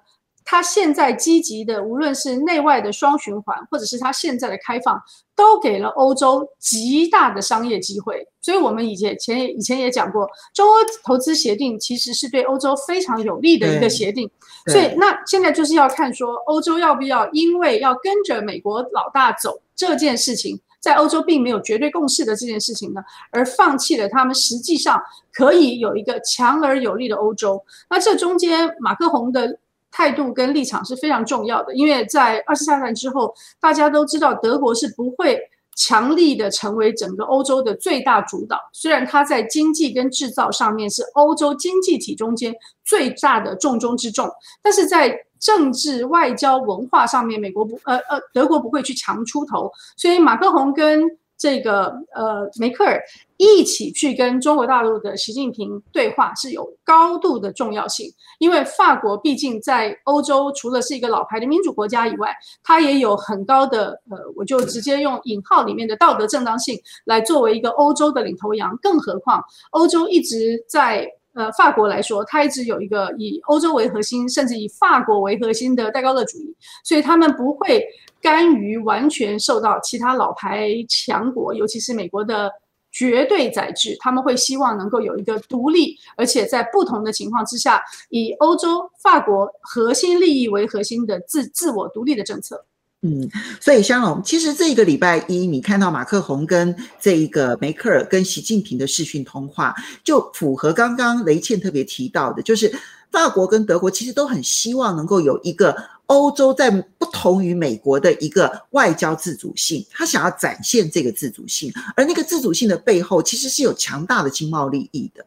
[0.50, 5.00] 他现在积极的，无论是内外的双循环，或者是他现在的开放，
[5.36, 8.26] 都给了欧洲极大的商业机会。
[8.40, 10.74] 所以，我们以前前以前也讲过，中欧
[11.04, 14.28] 投资协定其实是对欧洲非常有利的一个协定。
[14.66, 25.00] 所以，那现在就是要看说，欧洲要不要因为要跟着美国老大走这件事情，在欧洲并没有绝对共识的这件事情呢，而放弃了他们实际上
[25.32, 27.64] 可以有一个强而有力的欧洲。
[27.88, 29.60] 那这中间，马克宏的。
[29.90, 35.38] 态度跟立场是非常重要的，因为在二次大战之后，大家都知道德国是不会
[35.76, 38.58] 强力的成为整个欧洲的最大主导。
[38.72, 44.30] 虽然它在经济跟制造上面是欧洲经济体中间最大的重中之重，
[44.62, 49.70] 但是在政治、外交、文化上面，美国不呃呃德国不会去强出头。
[49.96, 51.02] 所以马克宏跟
[51.40, 53.02] 这个呃梅克尔。
[53.42, 58.06] 一起去跟中国大陆的习近平对话是有高度的重要性，
[58.38, 68.78] 因为法国毕竟在欧洲除了是一个老牌的民主国家以外，它也有很高的呃，我就直接用引号里面的道德正当性来作为一个欧洲的领头羊。
[68.82, 77.84] 更何况，欧洲一直在呃法国来说，它一直有一个以欧洲为核心，甚至以法国为核心的戴高乐主义，所以他们不会
[78.20, 82.50] 甘于完全受到其他老牌强国，尤其是美国的。
[82.92, 92.66] 绝对宰制，他们会希望能够有一个独立，而且在不同的情况之下，以欧洲法国核心利益为核心的自自我独立的政策。
[93.02, 93.28] 嗯，
[93.60, 99.74] 所以香龙，其实这个礼拜一，你看到马克宏跟这一个梅克尔跟习近平的视讯通话，
[100.04, 102.70] 就符合刚刚雷倩特别提到的，就是
[103.10, 105.76] 法国跟德国其实都很希望能够有一个。
[106.10, 115.24] 欧洲在不同于美国的一个外交自主性，他想要展现这个自主性，而那个自主性的背后其实是有强大的经贸利益的。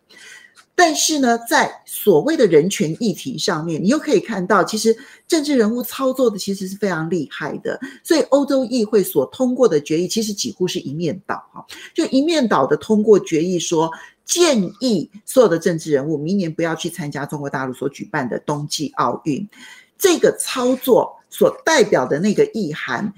[0.75, 4.95] 但是呢，在所谓的人权议题上面，你又可以看到，其实
[5.27, 7.79] 政治人物操作的其实是非常厉害的。
[8.03, 11.63] 所以欧洲议会所通过的决议，其实几乎是一面倒哈，
[11.93, 13.91] 就一面倒的通过决议说，
[14.25, 19.47] 建议所有的政治人物明年不要去参加中国大陆所举办的冬季奥运。
[19.97, 23.13] 这个操作所代表的那个意涵，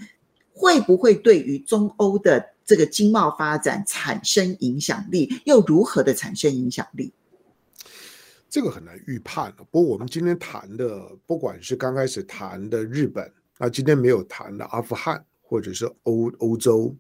[0.54, 5.42] 会不会对于中欧的这个经贸发展产生影响力？
[5.46, 7.12] 又如何的产生影响力？
[8.56, 9.54] 这个很难预判。
[9.58, 10.98] 不过我们今天谈的，
[11.28, 13.30] 不管是刚开始谈的日本，
[13.60, 16.96] 那今天没有谈的阿富汗，或者是欧欧洲，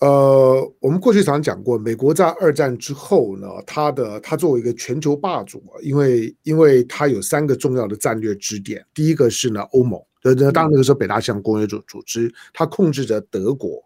[0.00, 13.80] 呃，我们过去常讲过，美国在二战之后呢，它的它作为一个全球霸主，因为因为它有三个重要的战略支点，第一个是呢欧盟，呃，当那个时候北大西洋公约组组织，它控制着德国，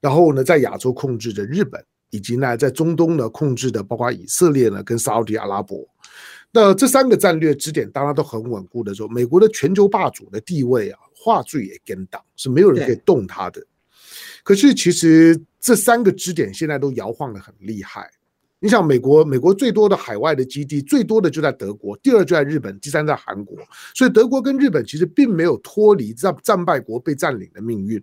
[0.00, 5.86] 然后呢在亚洲控制着日本，以及呢在中东呢控制的包括以色列呢跟沙乌地阿拉伯，
[6.50, 13.64] 那这三个战略支点当然都很稳固的时候，美国的全球霸主的地位啊，话最也跟党是没有人可以动它的。
[14.42, 18.10] 可是，其实这三个支点现在都摇晃的很厉害。
[18.60, 23.56] 你想，美国，美国最多的海外的基地，最多的就在德国，第二就在日本，第三在韩国。
[23.94, 28.02] 所以，德国跟日本其实并没有脱离战战败国被占领的命运。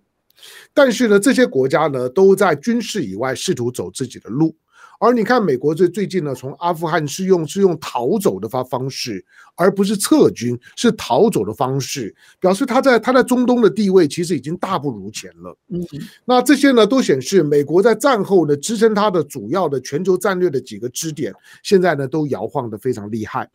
[0.74, 4.54] 但是呢，这些国家呢，都在军事以外试图走自己的路。
[4.98, 9.22] 而你看，美国最最近呢，从阿富汗是用是用逃走的方方式，
[9.54, 15.54] 而不是撤军，是逃走的方式，表示他在他在中东的地位其实已经大不如前了。
[15.68, 15.86] 嗯，
[16.24, 21.30] 那这些呢，都显示美国在战后呢支撑它的主要的全球战略的几个支点，
[21.62, 23.46] 现在呢都摇晃的非常厉害。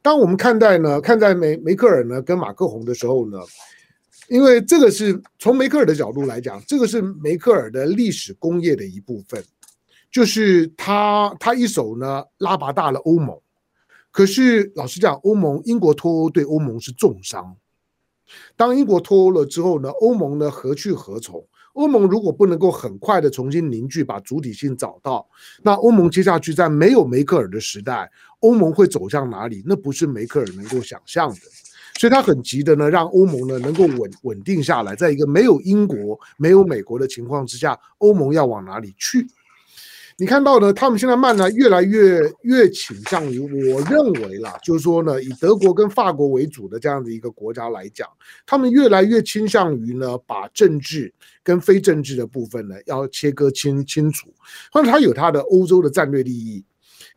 [0.00, 3.36] 当我们看待呢，看待梅梅克尔呢跟马克宏的时候呢，
[4.28, 9.42] 因为这个是从梅克尔的角度来讲，这个是梅克尔的历史工业的一部分。
[10.10, 13.38] 就是他，他一手呢拉拔大了欧盟，
[14.10, 17.54] 可是老实讲，欧盟英国脱欧对欧盟是重伤。
[18.56, 21.46] 当英国脱欧了之后呢，欧盟呢何去何从？
[21.74, 25.28] 欧盟如果不能够很快的重新凝聚，把主体性找到，
[25.62, 28.10] 那欧盟接下去在没有梅克尔的时代，
[28.40, 29.62] 欧盟会走向哪里？
[29.64, 31.40] 那不是梅克尔能够想象的。
[31.98, 39.26] 所以他很急的呢，让欧盟呢能够稳稳定下来，在一个没有英国、没有美国的情况之下，欧盟要往哪里去？
[40.20, 40.72] 你看到呢？
[40.72, 48.08] 他们现在慢呢，越来越越倾向于，我认为啦，就是说呢，以德国跟法国为主的这样的一个国家来讲，
[48.44, 54.28] 他们越来越倾向于呢，把政治跟非政治的部分呢要切割清清楚。
[54.72, 56.64] 或者他有他的欧洲的战略利益，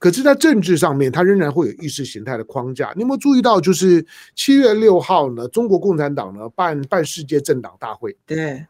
[0.02, 2.92] 可是，在政治上面，它仍然会有意识形态的框架。
[2.96, 8.18] 你有没有注意到，就是七月六号呢，中国共产党呢办办世界政党大会？
[8.26, 8.66] 对。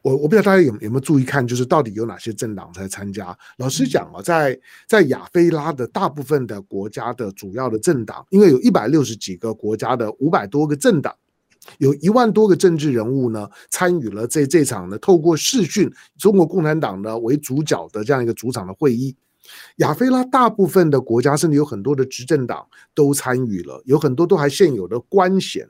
[0.00, 3.36] 我我不知道大家有有没有注意看，就是到底有哪些政党在参加。
[3.58, 4.58] 老实讲啊，在
[4.88, 11.14] 在亚非拉的大部分的国家的主要的政党，因为有一百六十几个国家的五百多个政党，
[11.76, 19.14] 有一万多个政治人物呢参与了这这场呢透过视讯中国共产党呢为主角的这样一个主场的会议。
[19.76, 25.68] 亚非拉大部分的国家甚至有很多的执政党都参与了，有很多都还现有的官衔，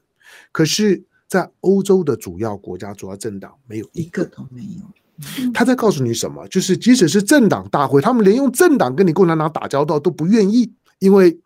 [0.53, 1.05] 可是。
[1.29, 5.51] 在欧洲的主要国家、主要政党，没有一个都没有。
[5.53, 6.47] 他在告诉你什么？
[6.47, 11.37] 就是即使是政党大会，他们连用政党跟你共产党打交道都不愿意，因为，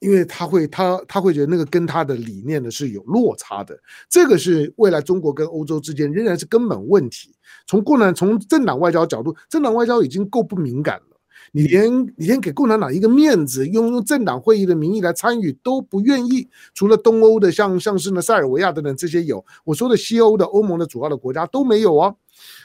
[0.00, 3.78] 因为他会他他会觉得那个跟他的理念呢是有落差的。
[4.10, 7.32] 这个是未来中国跟欧洲之间仍然是根本问题。
[7.68, 11.13] 从共产从政党外交角度，政党外交已经够不敏感了。
[11.56, 16.48] 你连你连给共产党一个面子，用用政党会议的名义来参与都不愿意。
[16.74, 22.16] 除了东欧的像像是呢塞尔维亚等等这些有，我说的西欧的欧盟的主要的国家都没有哦。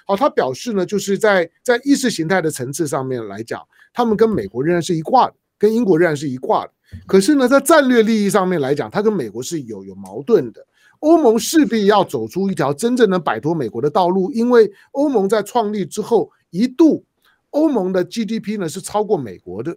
[0.07, 3.61] 好，他表示呢，就是在在意识形态的层次上面来讲，
[3.93, 6.71] 他们跟美国仍然是一挂的，跟英国仍然是一挂的。
[7.05, 10.65] 可是呢，在战略利益上面来讲，他跟美国是有有矛盾的。
[11.01, 17.05] 欧盟势必要走出一条真正能摆脱美国的道路，因为欧盟在创立之后一度。
[17.51, 19.75] 欧盟的 GDP 呢是超过美国的，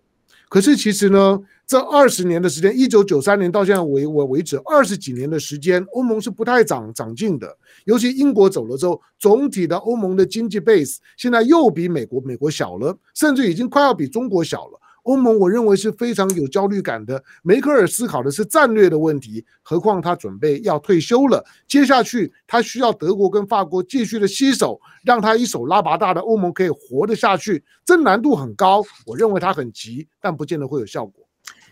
[0.48, 7.56] 可是其实呢，这二十年的时间，一九九三年到现在为为为止，二十几年的时间，欧盟是不太长长进的。
[7.86, 14.78] 尤其英国走了之后，总体的欧盟的经济 base 现在又比美国美国小了，甚至已经快要比中国小了。
[15.02, 17.22] 欧盟，我认为是非常有焦虑感的。
[17.42, 27.62] 梅克尔思考的是战略的问题，何况他准备要退休了，接下去他需要德国跟法国继续的携手，让他一手拉拔大的欧盟可以活得下去。
[27.84, 31.26] 这难度很高，我认为他很急，但不见得会有效果。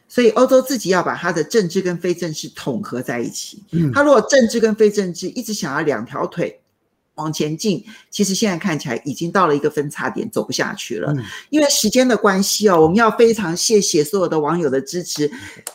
[0.09, 3.63] 所以欧洲自己要把他的政治跟非政治统合在一起。
[3.71, 6.60] 嗯，他如果政治跟非政治一直想要两条腿。
[7.21, 11.15] 往前进，其实现在看起来已经到了一个分叉点，走不下去了。
[11.51, 15.31] 因为时间的关系哦，我们要非常谢谢所有的网友的支持。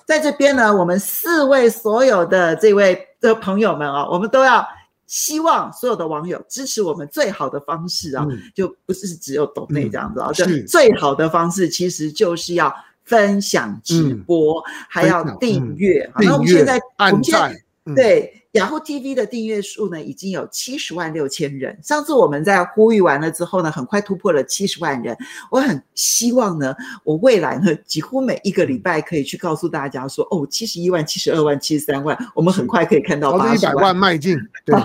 [0.06, 4.66] 在这边呢，我们四位所有的这位的朋友们啊，我们都要
[5.06, 8.26] 希望所有的网友支持我们最好的方式啊，
[8.56, 12.74] 就不是只有抖内这样子啊，就最好的方式其实就是要
[13.04, 16.10] 分享直播，还要订阅。
[16.18, 17.56] 那我们现在，我们现在
[17.96, 18.42] 对。
[18.56, 21.78] 雅虎 TV 的订阅数呢，已经有七十万六千人。
[21.84, 25.16] 上次我们在呼吁完了之后呢，很快突破了七十万人。
[25.52, 34.38] 我很希望呢，我未来呢，几乎每一个礼拜可以去告诉大家说，哦，七十一万、七十二万、七十三万，我们很快可以看到八十万迈进。
[34.64, 34.74] 对，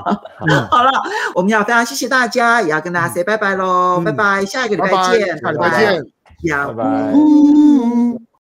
[0.71, 0.91] 好了，
[1.37, 6.03] 我们要非常谢谢大家，也要跟大家 say 拜拜喽，拜拜，下一个礼拜见，下礼拜见，
[6.43, 8.30] 要拜拜。